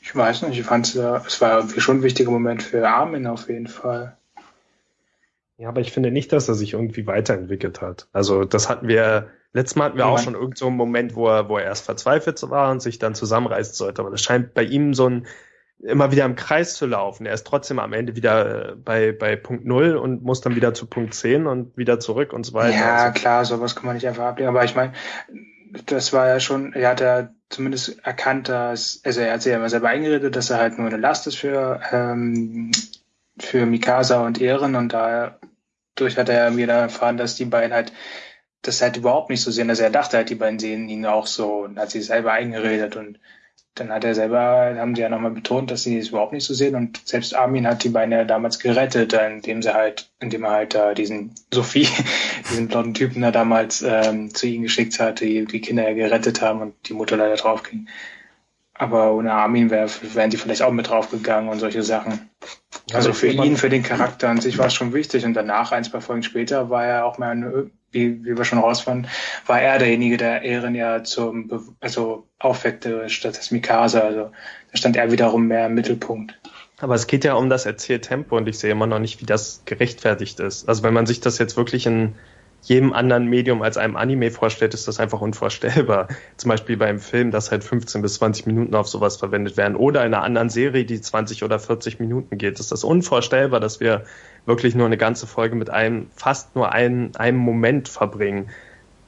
[0.00, 3.68] Ich weiß nicht, ich fand es war schon ein wichtiger Moment für Armin auf jeden
[3.68, 4.16] Fall.
[5.58, 8.08] Ja, aber ich finde nicht, dass er sich irgendwie weiterentwickelt hat.
[8.14, 11.14] Also das hatten wir, letztes Mal hatten wir ja, auch schon irgend so einen Moment,
[11.14, 14.02] wo er, wo er erst verzweifelt war und sich dann zusammenreißen sollte.
[14.02, 15.26] Aber das scheint bei ihm so ein
[15.78, 17.26] immer wieder im Kreis zu laufen.
[17.26, 20.74] Er ist trotzdem am Ende wieder äh, bei, bei Punkt Null und muss dann wieder
[20.74, 22.76] zu Punkt 10 und wieder zurück und so weiter.
[22.76, 23.20] Ja, also.
[23.20, 24.48] klar, sowas kann man nicht einfach ablehnen.
[24.48, 24.92] Aber ich meine,
[25.86, 29.58] das war ja schon, er hat ja zumindest erkannt, dass, also er hat sich ja
[29.58, 32.70] immer selber eingeredet, dass er halt nur eine Last ist für, ähm,
[33.38, 37.92] für Mikasa und Ehren und dadurch hat er mir dann erfahren, dass die beiden halt
[38.66, 39.70] das halt überhaupt nicht so sehen.
[39.70, 42.96] Also er dachte halt, die beiden sehen ihn auch so und hat sich selber eingeredet
[42.96, 43.18] und
[43.74, 46.54] dann hat er selber, haben sie ja nochmal betont, dass sie es überhaupt nicht so
[46.54, 50.50] sehen und selbst Armin hat die beiden ja damals gerettet, indem sie halt, indem er
[50.52, 51.88] halt äh, diesen Sophie,
[52.50, 56.40] diesen blonden Typen da damals ähm, zu ihnen geschickt hat, die die Kinder ja gerettet
[56.40, 57.88] haben und die Mutter leider draufging.
[58.74, 62.28] Aber ohne Armin wär, wären die vielleicht auch mit draufgegangen und solche Sachen.
[62.92, 65.84] Also für ihn, für den Charakter an sich war es schon wichtig und danach, ein,
[65.84, 69.08] zwei Folgen später, war er auch mehr eine wie, wie wir schon rausfanden,
[69.46, 74.00] war er derjenige, der Ehren ja zum, also aufweckte statt des Mikasa.
[74.00, 74.30] Also
[74.70, 76.38] da stand er wiederum mehr im Mittelpunkt.
[76.78, 79.62] Aber es geht ja um das Erzähltempo und ich sehe immer noch nicht, wie das
[79.64, 80.68] gerechtfertigt ist.
[80.68, 82.14] Also wenn man sich das jetzt wirklich in
[82.64, 86.08] jedem anderen Medium als einem Anime vorstellt, ist das einfach unvorstellbar.
[86.36, 89.76] Zum Beispiel beim Film, dass halt 15 bis 20 Minuten auf sowas verwendet werden.
[89.76, 92.58] Oder in einer anderen Serie, die 20 oder 40 Minuten geht.
[92.58, 94.04] Ist das unvorstellbar, dass wir
[94.46, 98.50] wirklich nur eine ganze Folge mit einem, fast nur einem, einem Moment verbringen.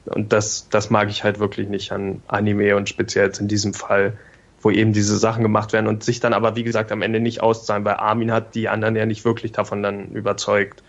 [0.05, 3.73] Und das, das mag ich halt wirklich nicht an Anime und speziell jetzt in diesem
[3.73, 4.17] Fall,
[4.61, 7.41] wo eben diese Sachen gemacht werden und sich dann aber, wie gesagt, am Ende nicht
[7.41, 10.81] auszahlen, weil Armin hat die anderen ja nicht wirklich davon dann überzeugt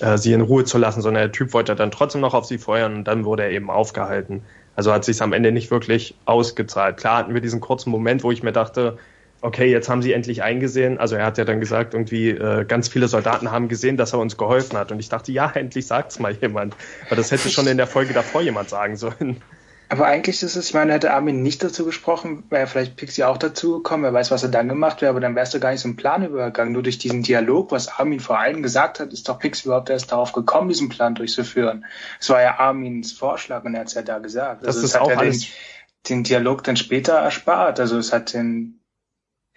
[0.00, 2.58] äh, sie in Ruhe zu lassen, sondern der Typ wollte dann trotzdem noch auf sie
[2.58, 4.42] feuern und dann wurde er eben aufgehalten.
[4.76, 6.98] Also hat sich am Ende nicht wirklich ausgezahlt.
[6.98, 8.98] Klar hatten wir diesen kurzen Moment, wo ich mir dachte,
[9.40, 10.98] okay, jetzt haben sie endlich eingesehen.
[10.98, 14.18] Also er hat ja dann gesagt, irgendwie äh, ganz viele Soldaten haben gesehen, dass er
[14.18, 14.92] uns geholfen hat.
[14.92, 16.74] Und ich dachte, ja, endlich sagt's mal jemand.
[17.06, 19.42] Aber das hätte schon in der Folge davor jemand sagen sollen.
[19.90, 23.38] Aber eigentlich ist es, ich meine, hätte Armin nicht dazu gesprochen, wäre vielleicht Pixie auch
[23.38, 25.80] dazu gekommen, wer weiß, was er dann gemacht wäre, aber dann wärst du gar nicht
[25.80, 26.74] so ein Plan übergegangen.
[26.74, 30.12] Nur durch diesen Dialog, was Armin vor allem gesagt hat, ist doch Pixie überhaupt erst
[30.12, 31.86] darauf gekommen, diesen Plan durchzuführen.
[32.20, 34.62] Es war ja Armins Vorschlag und er hat es ja da gesagt.
[34.62, 35.46] Das also ist auch alles
[36.06, 37.80] den, den Dialog dann später erspart.
[37.80, 38.77] Also es hat den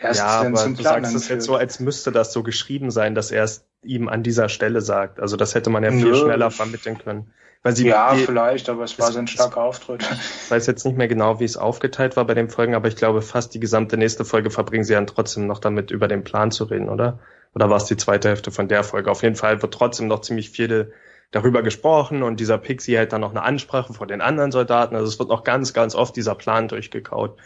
[0.01, 2.91] erst ja, aber zum du Plan sagst es jetzt so, als müsste das so geschrieben
[2.91, 5.19] sein, dass er es ihm an dieser Stelle sagt.
[5.19, 6.15] Also das hätte man ja viel Nö.
[6.15, 7.33] schneller vermitteln können.
[7.63, 10.01] Weil sie, ja, die, vielleicht, aber es war so ein starker Auftritt.
[10.01, 12.95] Ich weiß jetzt nicht mehr genau, wie es aufgeteilt war bei den Folgen, aber ich
[12.95, 16.49] glaube, fast die gesamte nächste Folge verbringen sie dann trotzdem noch damit, über den Plan
[16.49, 17.19] zu reden, oder?
[17.53, 19.11] Oder war es die zweite Hälfte von der Folge?
[19.11, 20.91] Auf jeden Fall wird trotzdem noch ziemlich viel
[21.29, 24.95] darüber gesprochen und dieser Pixie hält dann noch eine Ansprache vor den anderen Soldaten.
[24.95, 27.37] Also es wird noch ganz, ganz oft dieser Plan durchgekaut.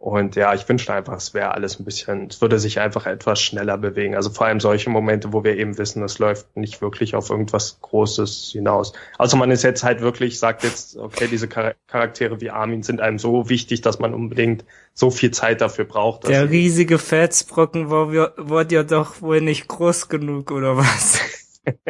[0.00, 3.38] Und ja, ich wünschte einfach, es wäre alles ein bisschen, es würde sich einfach etwas
[3.42, 4.16] schneller bewegen.
[4.16, 7.78] Also vor allem solche Momente, wo wir eben wissen, es läuft nicht wirklich auf irgendwas
[7.82, 8.94] Großes hinaus.
[9.18, 13.18] Also man ist jetzt halt wirklich, sagt jetzt, okay, diese Charaktere wie Armin sind einem
[13.18, 16.26] so wichtig, dass man unbedingt so viel Zeit dafür braucht.
[16.26, 21.20] Der riesige Felsbrocken war, war ja doch wohl nicht groß genug, oder was?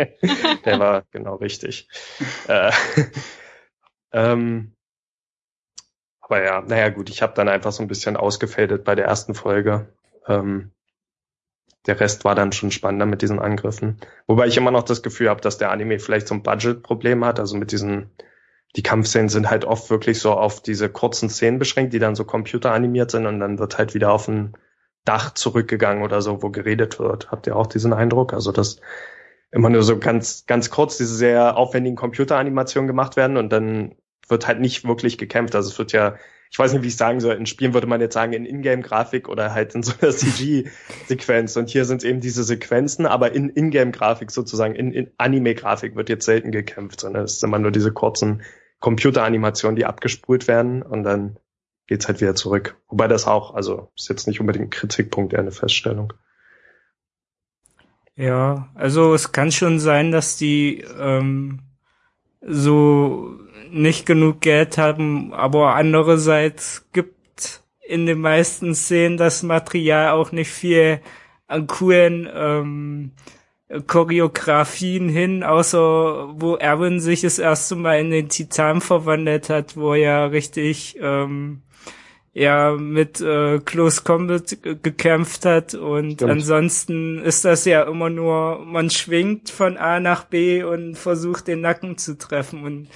[0.65, 1.87] Der war genau richtig.
[2.49, 2.73] äh,
[4.13, 4.73] ähm,
[6.31, 9.35] aber ja, naja gut, ich habe dann einfach so ein bisschen ausgefadet bei der ersten
[9.35, 9.89] Folge.
[10.29, 10.71] Ähm,
[11.87, 13.99] der Rest war dann schon spannender mit diesen Angriffen.
[14.29, 17.41] Wobei ich immer noch das Gefühl habe, dass der Anime vielleicht so ein Budget-Problem hat.
[17.41, 18.11] Also mit diesen,
[18.77, 22.25] die Kampfszenen sind halt oft wirklich so auf diese kurzen Szenen beschränkt, die dann so
[22.25, 24.53] computeranimiert sind und dann wird halt wieder auf ein
[25.05, 27.33] Dach zurückgegangen oder so, wo geredet wird.
[27.33, 28.35] Habt ihr auch diesen Eindruck?
[28.35, 28.81] Also dass
[29.51, 33.97] immer nur so ganz, ganz kurz diese sehr aufwendigen Computeranimationen gemacht werden und dann
[34.31, 35.55] wird halt nicht wirklich gekämpft.
[35.55, 36.17] Also es wird ja,
[36.51, 39.29] ich weiß nicht, wie ich sagen soll, in Spielen würde man jetzt sagen, in Ingame-Grafik
[39.29, 41.57] oder halt in so einer CG-Sequenz.
[41.57, 46.25] Und hier sind eben diese Sequenzen, aber in Ingame-Grafik sozusagen, in, in Anime-Grafik wird jetzt
[46.25, 48.43] selten gekämpft, sondern es sind immer nur diese kurzen
[48.81, 51.39] Computeranimationen, die abgespult werden und dann
[51.87, 52.77] geht's halt wieder zurück.
[52.89, 56.13] Wobei das auch, also ist jetzt nicht unbedingt ein Kritikpunkt, eher eine Feststellung.
[58.17, 61.61] Ja, also es kann schon sein, dass die ähm,
[62.41, 63.37] so
[63.71, 70.51] nicht genug Geld haben, aber andererseits gibt in den meisten Szenen das Material auch nicht
[70.51, 71.01] viel
[71.47, 73.13] an coolen ähm,
[73.87, 79.95] Choreografien hin, außer wo Erwin sich das erste Mal in den Titan verwandelt hat, wo
[79.95, 81.63] er richtig ähm,
[82.33, 86.31] ja mit äh, Close Combat gekämpft hat und Stimmt.
[86.31, 91.61] ansonsten ist das ja immer nur man schwingt von A nach B und versucht den
[91.61, 92.89] Nacken zu treffen und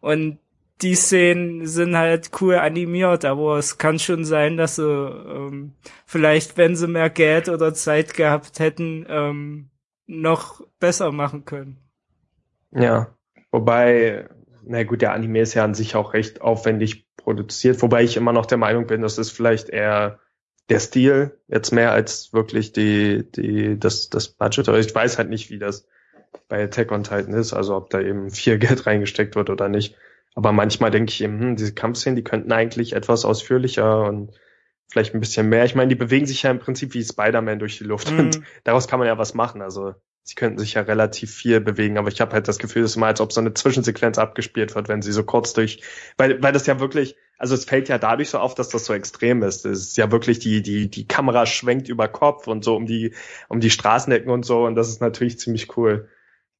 [0.00, 0.38] und
[0.82, 5.74] die Szenen sind halt cool animiert, aber es kann schon sein, dass sie ähm,
[6.06, 9.70] vielleicht, wenn sie mehr Geld oder Zeit gehabt hätten, ähm,
[10.06, 11.78] noch besser machen können.
[12.72, 13.14] Ja,
[13.52, 14.28] wobei,
[14.64, 18.32] na gut, der Anime ist ja an sich auch recht aufwendig produziert, wobei ich immer
[18.32, 20.18] noch der Meinung bin, das ist vielleicht eher
[20.68, 24.68] der Stil jetzt mehr als wirklich die, die, das, das Budget.
[24.68, 25.86] Aber ich weiß halt nicht, wie das
[26.48, 29.96] bei Attack on Titan ist, also ob da eben viel Geld reingesteckt wird oder nicht.
[30.34, 34.32] Aber manchmal denke ich eben, hm, diese Kampfszenen, die könnten eigentlich etwas ausführlicher und
[34.92, 35.64] vielleicht ein bisschen mehr.
[35.64, 38.18] Ich meine, die bewegen sich ja im Prinzip wie Spider-Man durch die Luft mhm.
[38.18, 39.62] und daraus kann man ja was machen.
[39.62, 42.92] Also sie könnten sich ja relativ viel bewegen, aber ich habe halt das Gefühl, es
[42.92, 45.82] ist immer, als ob so eine Zwischensequenz abgespielt wird, wenn sie so kurz durch,
[46.16, 48.92] weil, weil das ja wirklich, also es fällt ja dadurch so auf, dass das so
[48.92, 49.64] extrem ist.
[49.66, 53.14] Es ist ja wirklich die, die, die Kamera schwenkt über Kopf und so um die,
[53.48, 56.08] um die Straßenecken und so und das ist natürlich ziemlich cool.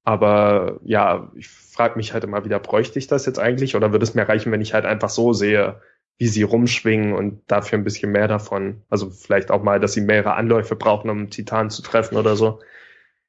[0.05, 4.03] Aber ja, ich frage mich halt immer wieder, bräuchte ich das jetzt eigentlich oder würde
[4.03, 5.81] es mir reichen, wenn ich halt einfach so sehe,
[6.23, 8.85] wie sie rumschwingen und dafür ein bisschen mehr davon.
[8.89, 12.61] Also vielleicht auch mal, dass sie mehrere Anläufe brauchen, um Titan zu treffen oder so.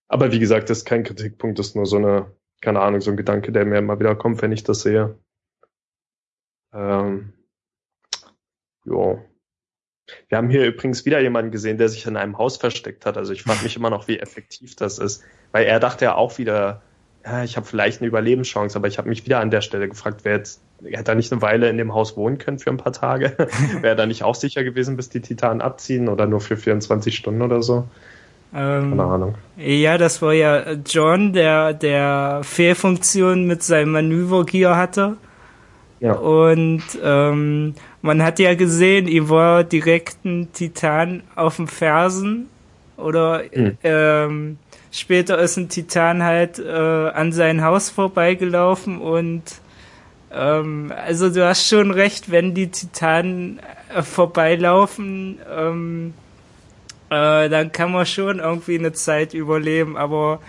[0.08, 2.32] Aber wie gesagt, das ist kein Kritikpunkt, das ist nur so eine,
[2.62, 5.18] keine Ahnung, so ein Gedanke, der mir immer wieder kommt, wenn ich das sehe.
[6.72, 7.34] Ähm,
[8.86, 9.18] ja.
[10.30, 13.18] Wir haben hier übrigens wieder jemanden gesehen, der sich in einem Haus versteckt hat.
[13.18, 15.24] Also ich frage mich immer noch, wie effektiv das ist.
[15.52, 16.84] Weil er dachte ja auch wieder,
[17.26, 20.22] ja, ich habe vielleicht eine Überlebenschance, aber ich habe mich wieder an der Stelle gefragt,
[20.24, 22.78] wer jetzt, er hätte da nicht eine Weile in dem Haus wohnen können für ein
[22.78, 23.38] paar Tage?
[23.82, 27.42] Wäre da nicht auch sicher gewesen, bis die Titanen abziehen oder nur für 24 Stunden
[27.42, 27.88] oder so?
[28.54, 29.36] Ähm, Keine Ahnung.
[29.58, 35.18] Ja, das war ja John, der, der Fehlfunktion mit seinem Manövergear hatte.
[36.02, 36.14] Ja.
[36.16, 42.50] Und ähm, man hat ja gesehen, ihm war direkt ein Titan auf dem Fersen
[42.98, 43.78] oder mhm.
[43.84, 44.58] ähm,
[44.94, 49.44] später ist ein Titan halt äh, an sein Haus vorbeigelaufen und
[50.32, 53.60] ähm, also du hast schon recht, wenn die Titanen
[53.94, 56.14] äh, vorbeilaufen, ähm,
[57.10, 60.40] äh, dann kann man schon irgendwie eine Zeit überleben, aber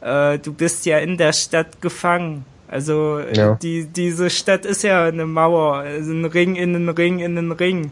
[0.00, 2.44] äh, du bist ja in der Stadt gefangen.
[2.68, 3.54] Also ja.
[3.54, 7.52] die, diese Stadt ist ja eine Mauer, also ein Ring in einen Ring in einen
[7.52, 7.90] Ring.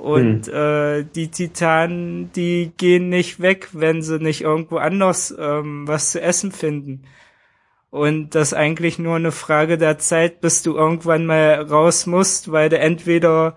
[0.00, 0.54] Und hm.
[0.54, 6.22] äh, die Titanen, die gehen nicht weg, wenn sie nicht irgendwo anders ähm, was zu
[6.22, 7.04] essen finden.
[7.90, 12.50] Und das ist eigentlich nur eine Frage der Zeit, bis du irgendwann mal raus musst,
[12.50, 13.56] weil du entweder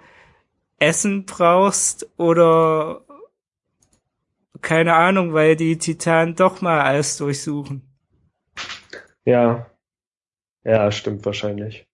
[0.79, 3.05] Essen brauchst oder
[4.61, 7.83] keine Ahnung, weil die Titanen doch mal alles durchsuchen.
[9.23, 9.67] Ja,
[10.65, 11.87] ja, stimmt wahrscheinlich.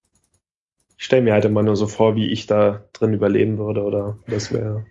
[0.99, 4.19] Ich stelle mir halt immer nur so vor, wie ich da drin überleben würde, oder
[4.27, 4.85] das wäre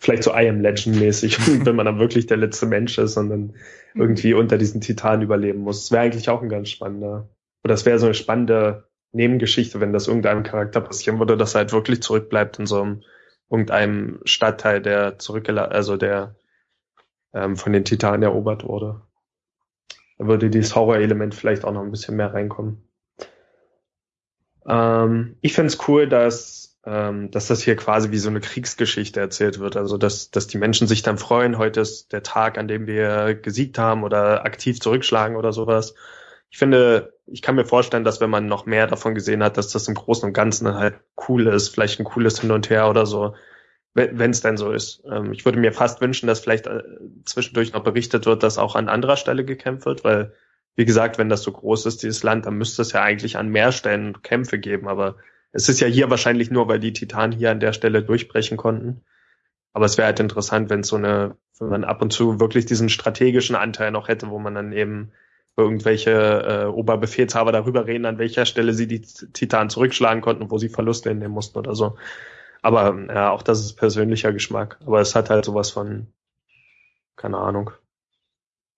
[0.00, 3.30] vielleicht so I am Legend mäßig, wenn man dann wirklich der letzte Mensch ist und
[3.30, 3.54] dann
[3.94, 5.82] irgendwie unter diesen Titanen überleben muss.
[5.82, 7.28] Das wäre eigentlich auch ein ganz spannender,
[7.62, 11.60] oder das wäre so eine spannende Nebengeschichte, wenn das irgendeinem Charakter passieren würde, dass er
[11.60, 13.02] halt wirklich zurückbleibt in so einem
[13.48, 16.34] irgendeinem Stadtteil, der zurückgelassen, also der
[17.32, 19.02] ähm, von den Titanen erobert wurde.
[20.18, 22.83] Da würde dieses Horror-Element vielleicht auch noch ein bisschen mehr reinkommen.
[24.68, 29.20] Ähm, ich finde es cool, dass ähm, dass das hier quasi wie so eine Kriegsgeschichte
[29.20, 29.76] erzählt wird.
[29.76, 33.34] Also dass, dass die Menschen sich dann freuen, heute ist der Tag, an dem wir
[33.34, 35.94] gesiegt haben oder aktiv zurückschlagen oder sowas.
[36.50, 39.68] Ich finde, ich kann mir vorstellen, dass wenn man noch mehr davon gesehen hat, dass
[39.72, 40.96] das im Großen und Ganzen halt
[41.28, 43.34] cool ist, vielleicht ein cooles Hin und Her oder so,
[43.94, 45.02] wenn es denn so ist.
[45.10, 46.82] Ähm, ich würde mir fast wünschen, dass vielleicht äh,
[47.24, 50.34] zwischendurch noch berichtet wird, dass auch an anderer Stelle gekämpft wird, weil,
[50.76, 53.48] wie gesagt, wenn das so groß ist, dieses Land, dann müsste es ja eigentlich an
[53.48, 55.16] mehr Stellen Kämpfe geben, aber
[55.52, 59.04] es ist ja hier wahrscheinlich nur, weil die Titanen hier an der Stelle durchbrechen konnten.
[59.72, 62.88] Aber es wäre halt interessant, wenn so eine, wenn man ab und zu wirklich diesen
[62.88, 65.12] strategischen Anteil noch hätte, wo man dann eben
[65.56, 70.68] irgendwelche äh, Oberbefehlshaber darüber reden, an welcher Stelle sie die Titanen zurückschlagen konnten, wo sie
[70.68, 71.96] Verluste hinnehmen mussten oder so.
[72.62, 74.78] Aber ja, auch das ist persönlicher Geschmack.
[74.86, 76.08] Aber es hat halt sowas von,
[77.14, 77.70] keine Ahnung.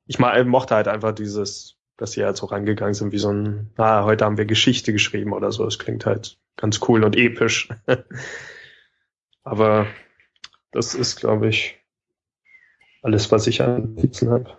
[0.06, 4.04] Ich mochte halt einfach dieses, dass sie halt so rangegangen sind wie so ein, ah,
[4.04, 5.66] heute haben wir Geschichte geschrieben oder so.
[5.66, 7.68] Es klingt halt ganz cool und episch.
[9.44, 9.86] Aber
[10.72, 11.78] das ist, glaube ich,
[13.02, 14.56] alles, was ich an Notizen habe.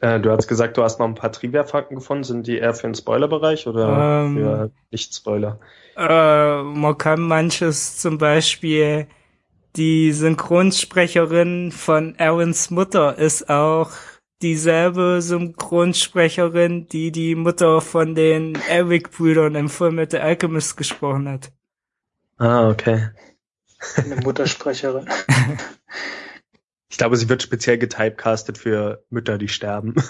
[0.00, 2.24] Äh, du hast gesagt, du hast noch ein paar Trivia-Fakten gefunden.
[2.24, 5.60] Sind die eher für den Spoiler-Bereich oder ähm, für Nicht-Spoiler?
[5.96, 9.06] Äh, man kann manches zum Beispiel,
[9.76, 13.90] die Synchronsprecherin von Aarons Mutter ist auch
[14.42, 21.52] dieselbe Synchronsprecherin, die die Mutter von den Eric-Brüdern im Film mit The Alchemist gesprochen hat.
[22.38, 23.10] Ah, okay.
[23.96, 25.08] Eine Muttersprecherin.
[26.92, 29.94] Ich glaube, sie wird speziell getypecastet für Mütter, die sterben.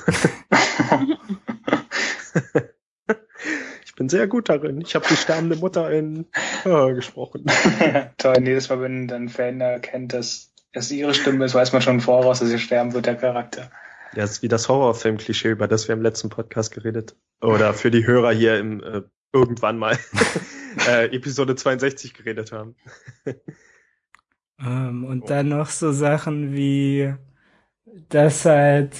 [3.84, 4.80] ich bin sehr gut darin.
[4.80, 6.26] Ich habe die sterbende Mutter in
[6.64, 7.46] oh, gesprochen.
[7.78, 11.82] ja, toll, jedes Mal, wenn dann Fan erkennt, dass es ihre Stimme ist, weiß man
[11.82, 13.70] schon voraus, dass sie sterben wird, der Charakter.
[14.14, 17.16] Ja, ist wie das Horrorfilm-Klischee, über das wir im letzten Podcast geredet.
[17.40, 19.02] Oder für die Hörer hier im äh,
[19.32, 19.98] irgendwann mal
[20.88, 22.76] äh, Episode 62 geredet haben.
[24.64, 25.26] Ähm, und oh.
[25.26, 27.14] dann noch so Sachen wie,
[28.08, 28.94] dass halt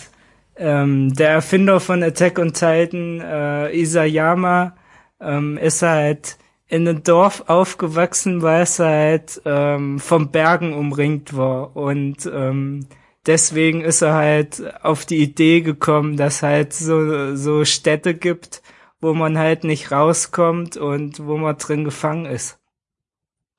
[0.57, 4.77] ähm, der Erfinder von Attack on Titan, äh, Isayama,
[5.21, 6.37] ähm, ist halt
[6.67, 11.77] in einem Dorf aufgewachsen, weil es halt ähm, vom Bergen umringt war.
[11.77, 12.87] Und ähm,
[13.27, 18.63] deswegen ist er halt auf die Idee gekommen, dass halt so, so Städte gibt,
[19.01, 22.59] wo man halt nicht rauskommt und wo man drin gefangen ist.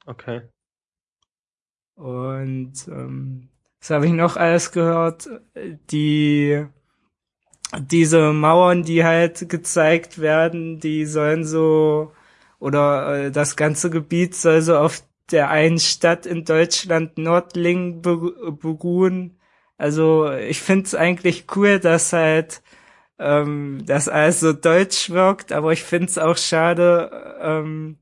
[0.05, 0.41] Okay.
[1.95, 3.49] Und ähm,
[3.79, 5.29] was habe ich noch alles gehört?
[5.91, 6.65] Die
[7.79, 12.11] diese Mauern, die halt gezeigt werden, die sollen so
[12.59, 19.37] oder äh, das ganze Gebiet soll so auf der einen Stadt in Deutschland Nordling beruhen.
[19.83, 22.61] Also ich finde es eigentlich cool, dass halt
[23.19, 27.11] ähm, das alles so deutsch wirkt, aber ich finde es auch schade,
[27.41, 27.97] ähm,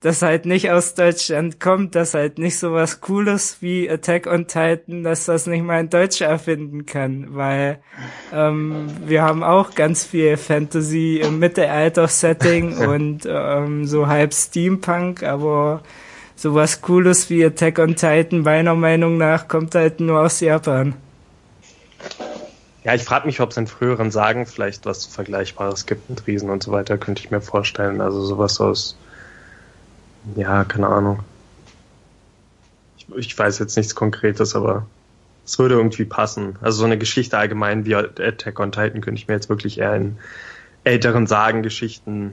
[0.00, 4.46] das halt nicht aus Deutschland kommt, dass halt nicht so was Cooles wie Attack on
[4.46, 7.82] Titan, dass das nicht mal ein Deutscher erfinden kann, weil
[8.32, 15.82] ähm, wir haben auch ganz viel Fantasy im Mittelalter-Setting und ähm, so halb Steampunk, aber
[16.36, 20.94] sowas Cooles wie Attack on Titan meiner Meinung nach kommt halt nur aus Japan.
[22.84, 26.50] Ja, ich frage mich, ob es in früheren Sagen vielleicht was Vergleichbares gibt mit Riesen
[26.50, 28.00] und so weiter, könnte ich mir vorstellen.
[28.00, 28.96] Also sowas aus
[30.36, 31.20] ja, keine Ahnung.
[32.96, 34.86] Ich, ich weiß jetzt nichts Konkretes, aber
[35.44, 36.56] es würde irgendwie passen.
[36.60, 39.94] Also so eine Geschichte allgemein wie Attack on Titan könnte ich mir jetzt wirklich eher
[39.94, 40.16] in
[40.84, 42.32] älteren Sagengeschichten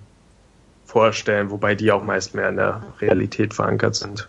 [0.91, 4.27] vorstellen, wobei die auch meist mehr in der Realität verankert sind.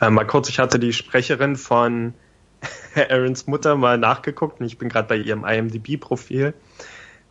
[0.00, 2.14] Äh, mal kurz, ich hatte die Sprecherin von
[3.10, 6.54] Aarons Mutter mal nachgeguckt und ich bin gerade bei ihrem IMDb-Profil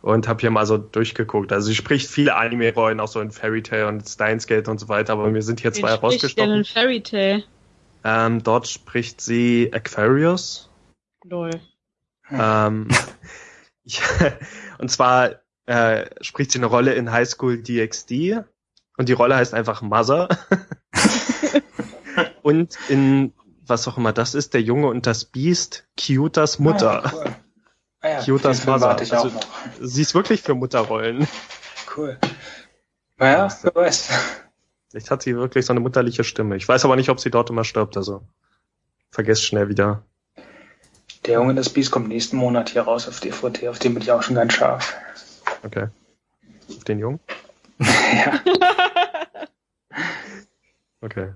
[0.00, 1.52] und habe hier mal so durchgeguckt.
[1.52, 4.88] Also sie spricht viele Anime-Rollen, auch so in Fairy Tail und Steins Gate und so
[4.88, 6.52] weiter, aber mir sind hier zwei rausgestochen.
[6.52, 7.42] in Fairy Tail?
[8.04, 10.70] Ähm, dort spricht sie Aquarius.
[11.24, 11.50] Lol.
[12.30, 12.86] Ähm,
[13.84, 14.00] ich,
[14.78, 15.42] und zwar
[15.72, 18.42] äh, spricht sie eine Rolle in High School DxD
[18.98, 20.28] und die Rolle heißt einfach Mother.
[22.42, 23.32] und in
[23.64, 27.06] was auch immer das ist, der Junge und das Biest, Kyutas Mutter.
[27.06, 27.36] Ah, cool.
[28.00, 28.98] Ah ja, Kyotas Mother.
[28.98, 29.32] Also,
[29.80, 31.26] sie ist wirklich für Mutterrollen.
[31.96, 32.18] Cool.
[33.16, 34.10] Naja, wer weiß.
[34.90, 36.56] Vielleicht hat sie wirklich so eine mutterliche Stimme.
[36.56, 38.26] Ich weiß aber nicht, ob sie dort immer stirbt, also
[39.10, 40.02] vergesst schnell wieder.
[41.24, 44.12] Der Junge das Biest kommt nächsten Monat hier raus auf DVD, auf den bin ich
[44.12, 44.94] auch schon ganz scharf.
[45.62, 45.88] Okay.
[46.68, 47.20] Auf den Jungen?
[47.78, 48.40] ja.
[51.00, 51.32] okay.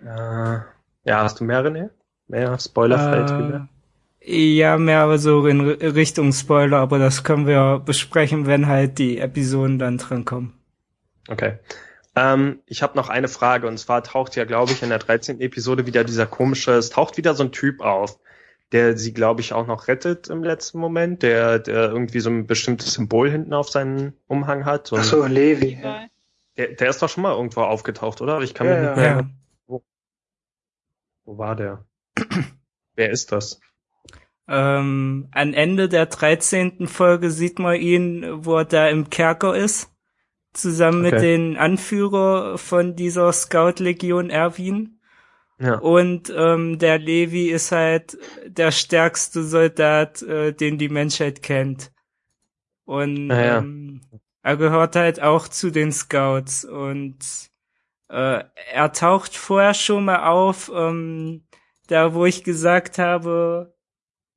[0.00, 0.58] Äh,
[1.04, 1.90] ja, hast du mehr, René?
[2.28, 3.66] Mehr Spoilerfrei?
[4.20, 8.98] Äh, ja, mehr aber so in Richtung Spoiler, aber das können wir besprechen, wenn halt
[8.98, 10.54] die Episoden dann dran kommen.
[11.28, 11.58] Okay.
[12.16, 15.40] Ähm, ich habe noch eine Frage und zwar taucht ja, glaube ich, in der 13.
[15.40, 18.18] Episode wieder dieser komische, es taucht wieder so ein Typ auf,
[18.72, 22.46] der sie, glaube ich, auch noch rettet im letzten Moment, der, der irgendwie so ein
[22.46, 24.86] bestimmtes Symbol hinten auf seinen Umhang hat.
[24.88, 25.78] So Ach so, Levi.
[25.82, 26.06] Ja.
[26.56, 28.40] Der, der ist doch schon mal irgendwo aufgetaucht, oder?
[28.40, 28.82] Ich kann Ja, mich ja.
[28.82, 29.10] nicht mehr Ja.
[29.16, 29.34] erinnern.
[29.66, 29.82] Wo,
[31.24, 31.84] wo war der?
[32.94, 33.60] Wer ist das?
[34.48, 36.88] Ähm, am Ende der 13.
[36.88, 39.90] Folge sieht man ihn, wo er da im Kerker ist,
[40.52, 41.22] zusammen mit Okay.
[41.22, 44.99] den Anführer von dieser Scout-Legion Erwin.
[45.60, 45.74] Ja.
[45.78, 51.92] Und ähm, der Levi ist halt der stärkste Soldat, äh, den die Menschheit kennt.
[52.86, 53.58] Und Ah, ja.
[53.58, 54.00] ähm,
[54.42, 56.64] er gehört halt auch zu den Scouts.
[56.64, 57.18] Und
[58.08, 58.42] äh,
[58.72, 61.44] er taucht vorher schon mal auf, ähm,
[61.88, 63.74] da wo ich gesagt habe,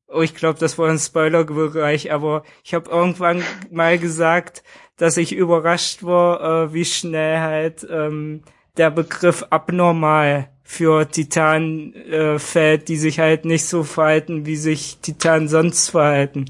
[0.08, 4.64] oh, ich glaube, das war ein Spoilerbereich, aber ich habe irgendwann mal gesagt,
[4.98, 8.44] dass ich überrascht war, äh, wie schnell halt ähm,
[8.78, 14.98] der Begriff abnormal für Titan äh, fällt, die sich halt nicht so verhalten, wie sich
[15.02, 16.46] Titan sonst verhalten.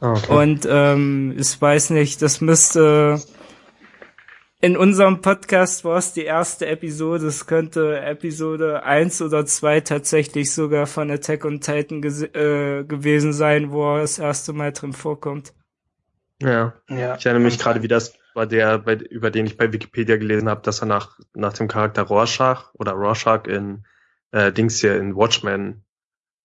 [0.00, 0.32] Ah, okay.
[0.32, 3.20] Und ähm, ich weiß nicht, das müsste
[4.62, 10.52] in unserem Podcast war es die erste Episode, es könnte Episode 1 oder 2 tatsächlich
[10.52, 15.54] sogar von Attack on Titan äh, gewesen sein, wo er das erste Mal drin vorkommt.
[16.42, 16.74] Ja.
[16.88, 17.16] Ja.
[17.16, 20.48] Ich erinnere mich gerade, wie das war der, bei, über den ich bei Wikipedia gelesen
[20.48, 23.84] habe, dass er nach, nach dem Charakter Rorschach oder Rorschach in
[24.32, 25.84] äh, Dings hier in Watchmen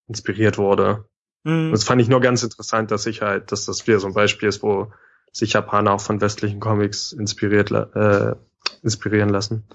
[0.08, 1.06] inspiriert wurde.
[1.44, 1.72] Mhm.
[1.72, 4.50] Das fand ich nur ganz interessant, dass ich halt, dass das wieder so ein Beispiel
[4.50, 4.92] ist, wo
[5.32, 8.36] sich Japaner auch von westlichen Comics inspiriert, äh,
[8.82, 9.68] inspirieren lassen.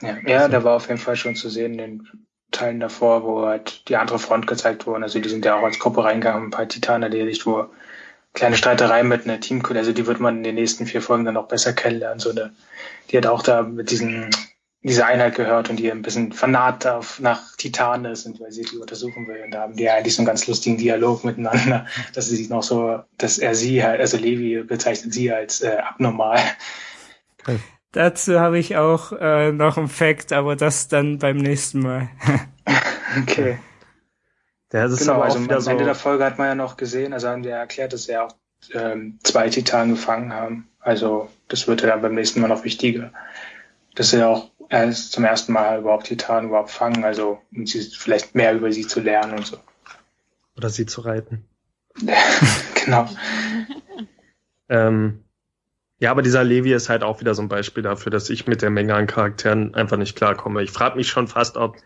[0.00, 2.26] Ja, ja, da war auf jeden Fall schon zu sehen in den
[2.56, 5.04] Teilen davor, wo halt die andere Front gezeigt wurde.
[5.04, 7.66] Also die sind ja auch als Gruppe reingegangen, ein paar Titanen erledigt, wo
[8.32, 11.36] kleine Streiterei mit einer Teamkultur, also die wird man in den nächsten vier Folgen dann
[11.36, 12.18] auch besser kennenlernen.
[12.18, 12.52] So eine,
[13.10, 14.30] die hat auch da mit diesen,
[14.82, 18.62] dieser Einheit gehört und die ein bisschen fanat auf, nach Titanen ist und weil sie
[18.62, 19.42] die untersuchen will.
[19.44, 22.62] Und da haben die eigentlich so einen ganz lustigen Dialog miteinander, dass sie sich noch
[22.62, 26.38] so, dass er sie halt, also Levi bezeichnet sie als äh, abnormal.
[27.96, 32.10] Dazu habe ich auch äh, noch einen Fact, aber das dann beim nächsten Mal.
[33.22, 33.58] Okay.
[34.70, 35.70] Ja, das ist genau, aber also am wieder so.
[35.70, 38.12] Ende der Folge hat man ja noch gesehen, also haben die ja erklärt, dass sie
[38.12, 38.34] ja auch
[38.74, 40.68] ähm, zwei Titanen gefangen haben.
[40.80, 43.10] Also das wird ja dann beim nächsten Mal noch wichtiger.
[43.94, 47.80] Dass sie ja auch erst zum ersten Mal überhaupt Titanen überhaupt fangen, also um sie
[47.80, 49.56] vielleicht mehr über sie zu lernen und so.
[50.58, 51.46] Oder sie zu reiten.
[52.84, 53.08] genau.
[54.68, 55.24] Ähm,
[55.98, 58.60] ja, aber dieser Levi ist halt auch wieder so ein Beispiel dafür, dass ich mit
[58.60, 60.62] der Menge an Charakteren einfach nicht klarkomme.
[60.62, 61.76] Ich frage mich schon fast, ob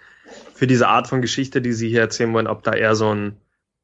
[0.54, 3.36] für diese Art von Geschichte, die sie hier erzählen wollen, ob da eher so ein,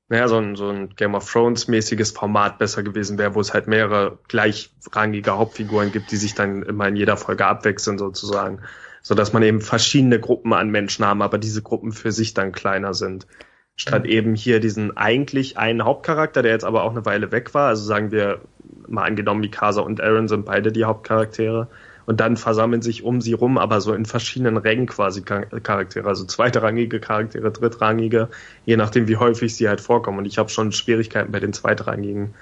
[0.08, 3.54] naja, so ein, so ein Game of Thrones mäßiges Format besser gewesen wäre, wo es
[3.54, 8.62] halt mehrere gleichrangige Hauptfiguren gibt, die sich dann immer in jeder Folge abwechseln sozusagen.
[9.02, 12.50] So dass man eben verschiedene Gruppen an Menschen haben, aber diese Gruppen für sich dann
[12.50, 13.28] kleiner sind.
[13.76, 17.68] Statt eben hier diesen eigentlich einen Hauptcharakter, der jetzt aber auch eine Weile weg war.
[17.68, 18.40] Also sagen wir
[18.88, 21.68] mal angenommen, Mikasa und Aaron sind beide die Hauptcharaktere.
[22.06, 26.08] Und dann versammeln sich um sie rum, aber so in verschiedenen Rängen quasi Char- Charaktere.
[26.08, 28.28] Also zweitrangige Charaktere, drittrangige,
[28.64, 30.18] je nachdem wie häufig sie halt vorkommen.
[30.18, 32.34] Und ich habe schon Schwierigkeiten bei den zweitrangigen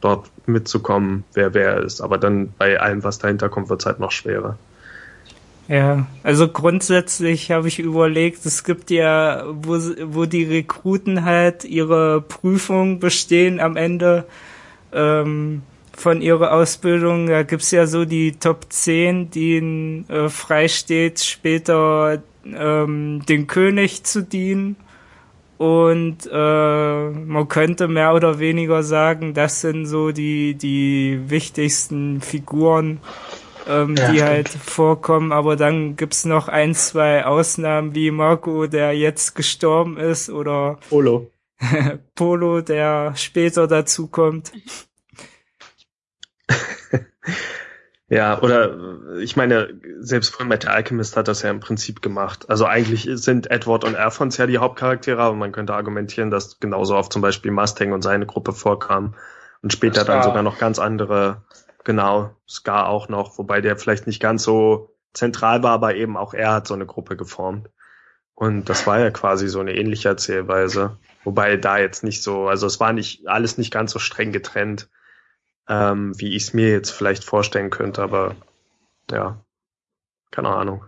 [0.00, 2.00] dort mitzukommen, wer wer ist.
[2.00, 4.56] Aber dann bei allem, was dahinter kommt, wird's halt noch schwerer.
[5.68, 12.22] Ja, also grundsätzlich habe ich überlegt, es gibt ja, wo, wo die Rekruten halt ihre
[12.22, 14.24] Prüfung bestehen am Ende
[14.94, 15.60] ähm,
[15.94, 23.22] von ihrer Ausbildung, da gibt's ja so die Top 10, die äh, freisteht, später ähm,
[23.28, 24.76] den König zu dienen.
[25.58, 33.00] Und äh, man könnte mehr oder weniger sagen, das sind so die, die wichtigsten Figuren
[33.68, 34.30] ähm, Ja, die stimmt.
[34.30, 40.30] halt vorkommen, aber dann gibt's noch ein, zwei Ausnahmen wie Marco, der jetzt gestorben ist,
[40.30, 41.30] oder Polo.
[42.14, 44.52] Polo, der später dazukommt.
[48.10, 52.48] Ja, oder ich meine, selbst Full Metal Alchemist hat das ja im Prinzip gemacht.
[52.48, 56.96] Also eigentlich sind Edward und Alphonse ja die Hauptcharaktere, aber man könnte argumentieren, dass genauso
[56.96, 59.14] oft zum Beispiel Mustang und seine Gruppe vorkam
[59.62, 61.42] und später dann sogar noch ganz andere,
[61.88, 66.34] genau, Scar auch noch, wobei der vielleicht nicht ganz so zentral war, aber eben auch
[66.34, 67.70] er hat so eine Gruppe geformt.
[68.34, 70.98] Und das war ja quasi so eine ähnliche Erzählweise.
[71.24, 74.88] Wobei da jetzt nicht so, also es war nicht alles nicht ganz so streng getrennt
[75.68, 78.34] ähm, wie ich es mir jetzt vielleicht vorstellen könnte, aber
[79.10, 79.44] ja,
[80.30, 80.84] keine Ahnung.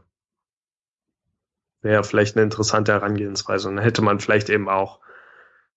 [1.83, 3.69] Wäre vielleicht eine interessante Herangehensweise.
[3.69, 5.01] Und dann hätte man vielleicht eben auch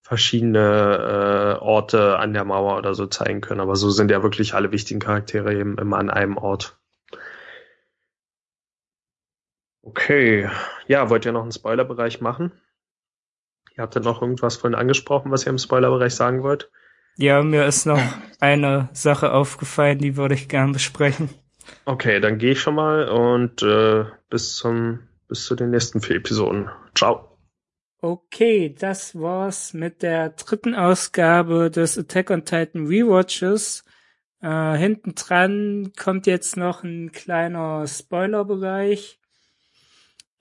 [0.03, 3.61] verschiedene äh, Orte an der Mauer oder so zeigen können.
[3.61, 6.77] Aber so sind ja wirklich alle wichtigen Charaktere eben immer an einem Ort.
[9.81, 10.49] Okay,
[10.87, 12.51] ja, wollt ihr noch einen Spoilerbereich machen?
[13.75, 16.69] Ihr habt ja noch irgendwas vorhin angesprochen, was ihr im Spoilerbereich sagen wollt?
[17.17, 18.01] Ja, mir ist noch
[18.39, 21.29] eine Sache aufgefallen, die würde ich gern besprechen.
[21.85, 26.17] Okay, dann gehe ich schon mal und äh, bis zum bis zu den nächsten vier
[26.17, 26.69] Episoden.
[26.95, 27.32] Ciao.
[28.05, 33.85] Okay, das war's mit der dritten Ausgabe des Attack on Titan Rewatches.
[34.41, 39.21] Äh, hinten dran kommt jetzt noch ein kleiner Spoilerbereich.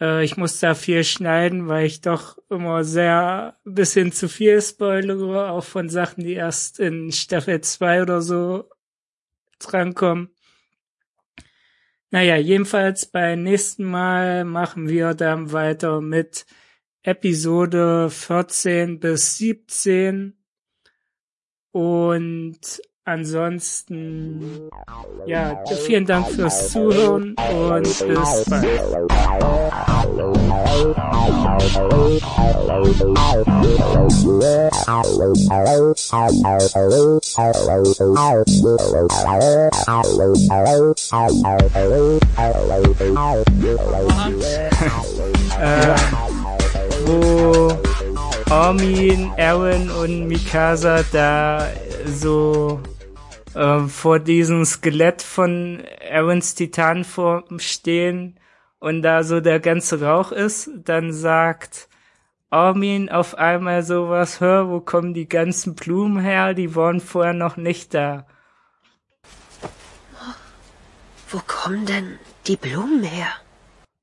[0.01, 5.53] Äh, ich muss da viel schneiden, weil ich doch immer sehr bisschen zu viel spoilere,
[5.53, 8.71] auch von Sachen, die erst in Staffel 2 oder so
[9.61, 10.35] drankommen.
[12.11, 16.45] Naja, jedenfalls beim nächsten Mal machen wir dann weiter mit
[17.03, 20.35] Episode 14 bis 17
[21.73, 22.61] und
[23.05, 24.71] ansonsten
[25.27, 28.65] ja, vielen Dank fürs Zuhören und bis bald.
[45.61, 45.95] äh,
[47.07, 47.79] wo
[48.51, 51.69] Armin, Aaron und Mikasa da
[52.07, 52.81] so
[53.55, 58.39] äh, vor diesem Skelett von Aarons Titanform stehen
[58.79, 61.89] und da so der ganze Rauch ist, dann sagt
[62.51, 66.53] Armin auf einmal sowas, hör, wo kommen die ganzen Blumen her?
[66.53, 68.27] Die waren vorher noch nicht da.
[71.31, 73.29] Wo kommen denn die Blumen her?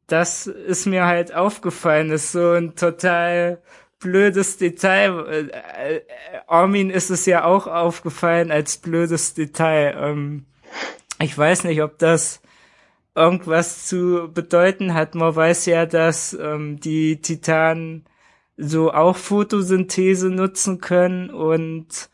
[0.10, 3.62] Das ist mir halt aufgefallen, ist so ein total
[4.00, 5.50] blödes Detail.
[5.50, 6.02] Äh,
[6.48, 9.96] Armin ist es ja auch aufgefallen als blödes Detail.
[9.98, 10.46] Ähm,
[11.22, 12.42] ich weiß nicht, ob das
[13.16, 15.16] irgendwas zu bedeuten hat.
[15.16, 18.06] Man weiß ja, dass ähm, die Titanen
[18.58, 22.10] so auch Photosynthese nutzen können und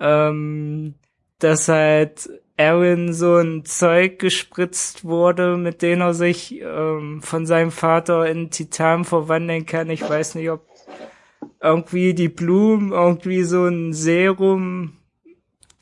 [0.00, 0.94] ähm,
[1.38, 7.70] dass halt Aaron so ein Zeug gespritzt wurde, mit dem er sich ähm, von seinem
[7.70, 9.90] Vater in Titan verwandeln kann.
[9.90, 10.66] Ich weiß nicht, ob
[11.60, 14.96] irgendwie die Blumen irgendwie so ein Serum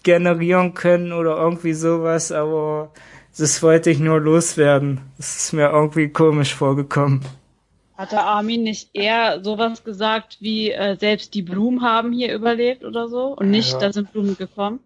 [0.03, 2.93] generieren können oder irgendwie sowas, aber
[3.37, 5.01] das wollte ich nur loswerden.
[5.17, 7.21] Das ist mir irgendwie komisch vorgekommen.
[7.97, 13.09] Hatte Armin nicht eher sowas gesagt wie äh, selbst die Blumen haben hier überlebt oder
[13.09, 13.79] so und nicht, ja.
[13.79, 14.81] da sind Blumen gekommen?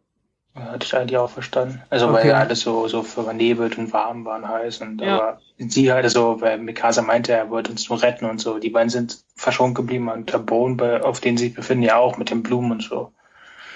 [0.54, 1.82] Hatte ich eigentlich auch verstanden.
[1.90, 2.28] Also okay.
[2.28, 4.82] weil alles so, so vernebelt und warm war und heiß.
[4.82, 5.16] Und ja.
[5.16, 8.60] aber sie halt so, weil Mikasa meinte, er wollte uns nur retten und so.
[8.60, 12.18] Die beiden sind verschont geblieben und der Boden, auf dem sie sich befinden, ja auch
[12.18, 13.10] mit den Blumen und so.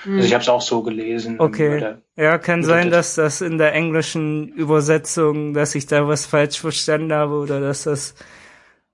[0.04, 0.16] Hm.
[0.16, 1.40] Also ich habe es auch so gelesen.
[1.40, 1.96] Okay.
[2.14, 7.12] Ja, kann sein, dass das in der englischen Übersetzung, dass ich da was falsch verstanden
[7.12, 8.14] habe oder dass das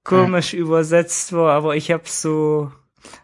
[0.05, 0.61] komisch hm.
[0.61, 2.73] übersetzt war, aber ich habe so,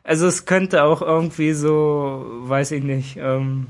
[0.02, 3.66] also es könnte auch irgendwie so, weiß ich nicht, ähm,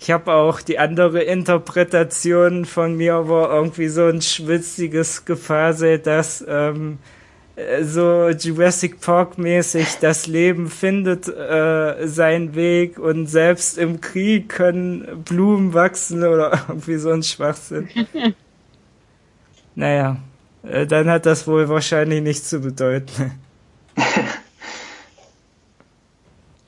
[0.00, 6.42] ich habe auch die andere Interpretation von mir, aber irgendwie so ein schwitziges Gefasel, dass
[6.48, 6.98] ähm,
[7.56, 14.48] äh, so Jurassic Park mäßig das Leben findet äh, seinen Weg und selbst im Krieg
[14.48, 17.90] können Blumen wachsen oder irgendwie so ein Schwachsinn.
[19.74, 20.16] naja,
[20.62, 23.38] äh, dann hat das wohl wahrscheinlich nichts zu bedeuten.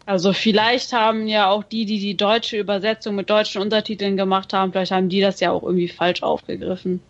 [0.05, 4.73] Also vielleicht haben ja auch die, die die deutsche Übersetzung mit deutschen Untertiteln gemacht haben,
[4.73, 7.01] vielleicht haben die das ja auch irgendwie falsch aufgegriffen.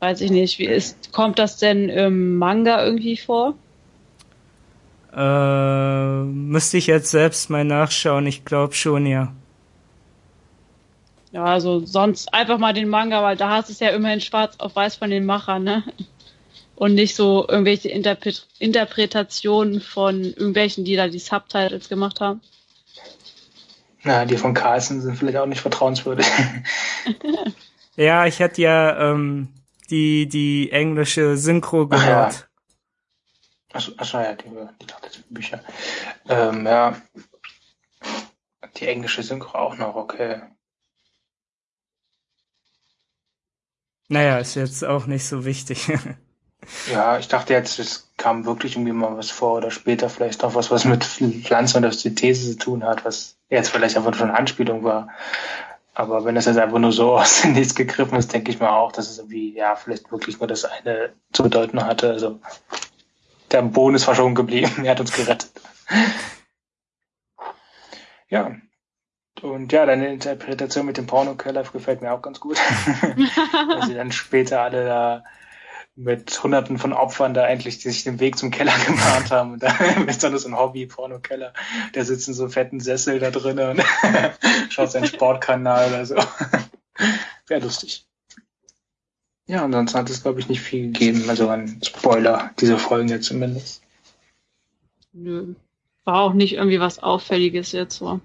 [0.00, 0.58] Weiß ich nicht.
[0.58, 3.54] Wie ist, kommt das denn im Manga irgendwie vor?
[5.16, 8.26] Äh, müsste ich jetzt selbst mal nachschauen.
[8.26, 9.32] Ich glaube schon, ja.
[11.30, 14.56] Ja, also sonst einfach mal den Manga, weil da hast du es ja immerhin schwarz
[14.58, 15.82] auf weiß von den Machern, ne?
[16.76, 22.40] Und nicht so irgendwelche Interpret Interpretationen von irgendwelchen, die da die Subtitles gemacht haben.
[24.02, 26.26] Na, die von Carlson sind vielleicht auch nicht vertrauenswürdig.
[27.96, 29.48] ja, ich hatte ja ähm,
[29.90, 32.48] die, die englische Synchro gehört.
[33.72, 35.60] Achso, ach so, ja, die, die Bücher.
[36.28, 36.96] Ähm, ja.
[38.76, 40.42] Die englische Synchro auch noch, okay.
[44.08, 45.90] Naja, ist jetzt auch nicht so wichtig.
[46.92, 50.54] Ja, ich dachte jetzt, es kam wirklich irgendwie mal was vor oder später vielleicht noch
[50.54, 54.84] was, was mit Pflanzen oder Synthese zu tun hat, was jetzt vielleicht einfach schon Anspielung
[54.84, 55.08] war.
[55.94, 58.70] Aber wenn das jetzt einfach nur so aus dem Nichts gegriffen ist, denke ich mal
[58.70, 62.10] auch, dass es irgendwie, ja, vielleicht wirklich nur das eine zu bedeuten hatte.
[62.10, 62.40] Also,
[63.50, 65.50] der Boden ist verschont geblieben, er hat uns gerettet.
[68.28, 68.56] Ja.
[69.42, 72.56] Und ja, deine Interpretation mit dem Pornokeller gefällt mir auch ganz gut.
[73.00, 75.24] Weil sie dann später alle da
[75.96, 79.52] mit hunderten von Opfern da endlich die sich den Weg zum Keller gemahnt haben.
[79.52, 79.76] Und da
[80.06, 81.52] ist dann so ein Hobby, Pornokeller.
[81.94, 83.82] Der sitzt in so fetten Sessel da drin und
[84.70, 86.16] schaut seinen Sportkanal oder so.
[87.46, 88.06] Wäre lustig.
[89.46, 93.26] Ja, ansonsten hat es, glaube ich, nicht viel gegeben, also an Spoiler, diese Folgen jetzt
[93.26, 93.82] zumindest.
[95.12, 95.54] Nö.
[96.04, 98.20] War auch nicht irgendwie was Auffälliges jetzt so.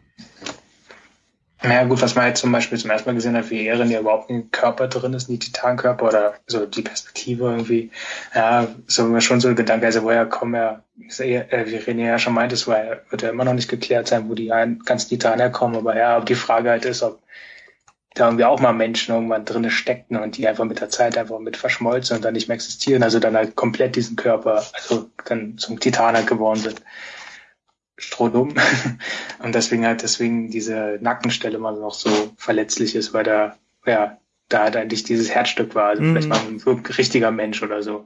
[1.61, 3.99] Naja, gut, was man jetzt zum Beispiel zum ersten Mal gesehen hat, wie Ehren ja
[3.99, 7.91] überhaupt ein Körper drin ist, ein Titankörper oder so die Perspektive irgendwie.
[8.34, 10.81] Ja, so mir schon so ein Gedanke, also woher kommen ja,
[11.18, 14.36] äh, wie René ja schon meint, es wird ja immer noch nicht geklärt sein, wo
[14.36, 17.19] die ganzen Titanen herkommen, aber ja, ob die Frage halt ist, ob
[18.15, 21.40] da irgendwie auch mal Menschen irgendwann drinne steckten und die einfach mit der Zeit einfach
[21.40, 25.57] mit verschmolzen und dann nicht mehr existieren, also dann halt komplett diesen Körper, also dann
[25.57, 26.81] zum Titan halt geworden sind.
[27.99, 28.55] Strohdumm.
[29.43, 34.17] und deswegen halt deswegen diese Nackenstelle mal noch so verletzlich ist, weil da, ja,
[34.47, 36.13] da halt eigentlich dieses Herzstück war, also mhm.
[36.13, 38.05] vielleicht mal ein richtiger Mensch oder so.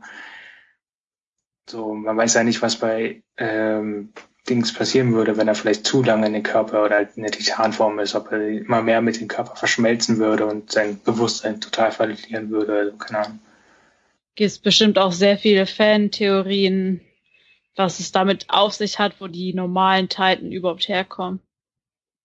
[1.70, 4.12] So, man weiß ja nicht, was bei ähm,
[4.50, 7.32] Dings passieren würde, wenn er vielleicht zu lange in den Körper oder halt in der
[7.32, 11.92] Titanform ist, ob er immer mehr mit dem Körper verschmelzen würde und sein Bewusstsein total
[11.92, 13.40] verlieren würde, also keine Ahnung.
[14.36, 17.00] Gibt bestimmt auch sehr viele Fan-Theorien,
[17.76, 21.40] was es damit auf sich hat, wo die normalen Titan überhaupt herkommen.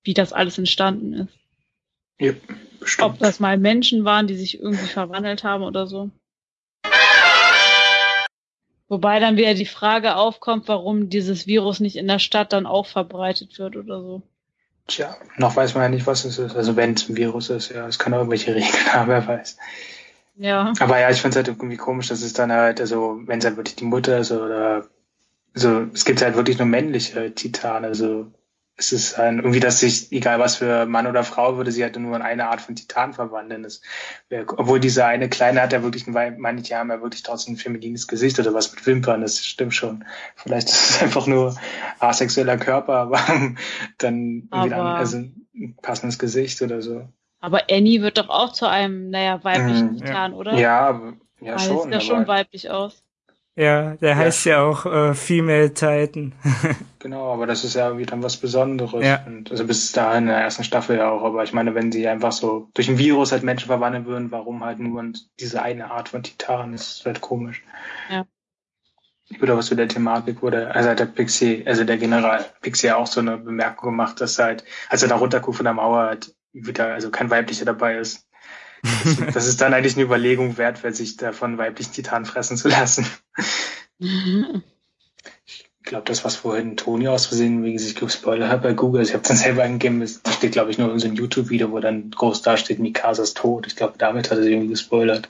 [0.05, 1.33] Wie das alles entstanden ist.
[2.21, 2.33] Ja,
[2.81, 3.09] bestimmt.
[3.09, 6.11] Ob das mal Menschen waren, die sich irgendwie verwandelt haben oder so.
[8.89, 12.87] Wobei dann wieder die Frage aufkommt, warum dieses Virus nicht in der Stadt dann auch
[12.87, 14.23] verbreitet wird oder so.
[14.87, 16.57] Tja, noch weiß man ja nicht, was es ist.
[16.57, 19.59] Also wenn es ein Virus ist, ja, es kann auch irgendwelche Regeln haben, wer weiß.
[20.37, 20.73] Ja.
[20.81, 23.45] Aber ja, ich finde es halt irgendwie komisch, dass es dann halt, also wenn es
[23.45, 24.89] halt wirklich die Mutter ist oder
[25.55, 28.33] also es gibt halt wirklich nur männliche Titane, also
[28.81, 31.97] es ist ein, irgendwie, dass sich, egal was für Mann oder Frau, würde sie halt
[31.99, 33.65] nur in eine Art von Titan verwandeln.
[33.65, 33.81] Das
[34.57, 38.07] obwohl dieser eine Kleine hat ja wirklich, ein, manche haben ja wirklich trotzdem ein feminines
[38.07, 40.05] Gesicht oder was mit Wimpern, das stimmt schon.
[40.37, 41.57] Vielleicht ist es einfach nur
[41.99, 43.19] asexueller Körper, aber
[43.99, 47.09] dann irgendwie dann, also ein passendes Gesicht oder so.
[47.41, 49.97] Aber Annie wird doch auch zu einem, naja, weiblichen Mhm.
[49.99, 50.55] Titan, oder?
[50.55, 51.01] Ja,
[51.41, 51.83] ja, Ah, schon.
[51.83, 53.03] Sieht ja aber- schon weiblich aus.
[53.59, 56.33] Ja, der heißt ja, auch äh, Female Titan.
[57.01, 59.07] Genau, aber das ist ja irgendwie dann was Besonderes.
[59.07, 59.23] Ja.
[59.25, 61.23] Und also bis dahin in der ersten Staffel ja auch.
[61.23, 64.65] Aber ich meine, wenn sie einfach so durch ein Virus halt Menschen verwandeln würden, warum
[64.65, 65.05] halt nur
[65.39, 66.73] diese eine Art von Titan?
[66.73, 67.63] Das ist halt komisch.
[68.11, 68.27] Ja.
[69.41, 73.07] Oder was zu der Thematik wurde, also hat der Pixie, also der General Pixie auch
[73.07, 76.35] so eine Bemerkung gemacht, dass er halt, als er da runterguckt von der Mauer, halt
[76.53, 78.27] wieder, also kein weiblicher dabei ist.
[79.05, 82.57] Das, das ist dann eigentlich eine Überlegung wert, wer sich da von weiblichen Titanen fressen
[82.57, 83.07] zu lassen.
[84.01, 89.15] Ich glaube, das, was vorhin Toni aus Versehen wegen sich gespoilert hat bei Google, ich
[89.15, 91.81] habe dann selber eingegeben, ist- da steht, glaube ich, nur in so einem YouTube-Video, wo
[91.81, 93.67] dann groß da steht, Mikasas tot.
[93.67, 95.29] Ich glaube, damit hat er sich irgendwie gespoilert.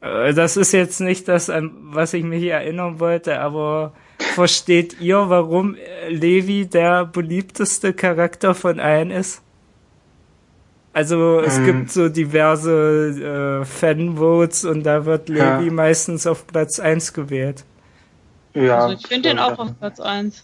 [0.00, 5.28] Äh, Das ist jetzt nicht das, an was ich mich erinnern wollte, aber versteht ihr,
[5.28, 9.42] warum äh, Levi der beliebteste Charakter von allen ist?
[10.96, 11.66] Also es Ähm.
[11.66, 15.58] gibt so diverse äh, Fanvotes und da wird Ja.
[15.58, 17.64] Levi meistens auf Platz 1 gewählt.
[18.54, 20.42] Ja, Also ich finde den auch auf Platz 1.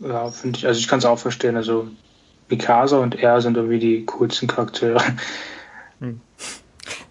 [0.00, 1.56] Ja, finde ich, also ich kann es auch verstehen.
[1.56, 1.88] Also
[2.50, 5.02] Mikasa und er sind irgendwie die coolsten Charaktere.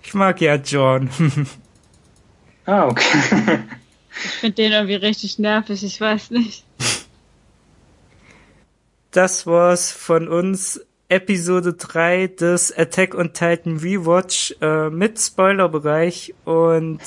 [0.04, 1.10] Ich mag ja John.
[2.68, 3.60] ah, okay.
[4.24, 6.64] Ich finde den irgendwie richtig nervig, ich weiß nicht.
[9.10, 10.82] Das war's von uns.
[11.10, 17.00] Episode 3 des Attack on Titan Rewatch äh, mit Spoilerbereich und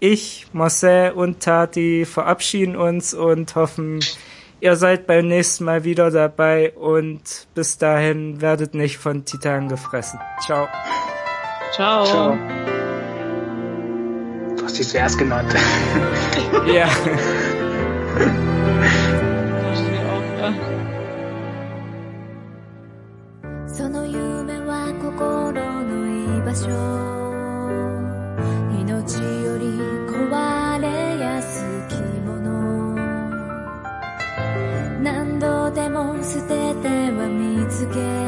[0.00, 4.00] ich, Marcel und Tati verabschieden uns und hoffen,
[4.60, 10.18] ihr seid beim nächsten Mal wieder dabei und bis dahin werdet nicht von Titan gefressen.
[10.44, 10.68] Ciao.
[11.72, 12.04] Ciao.
[12.04, 12.38] Ciao.
[14.56, 15.54] Du hast dich zuerst genannt.
[16.66, 16.88] Ja.
[36.28, 38.27] 捨てては見つけ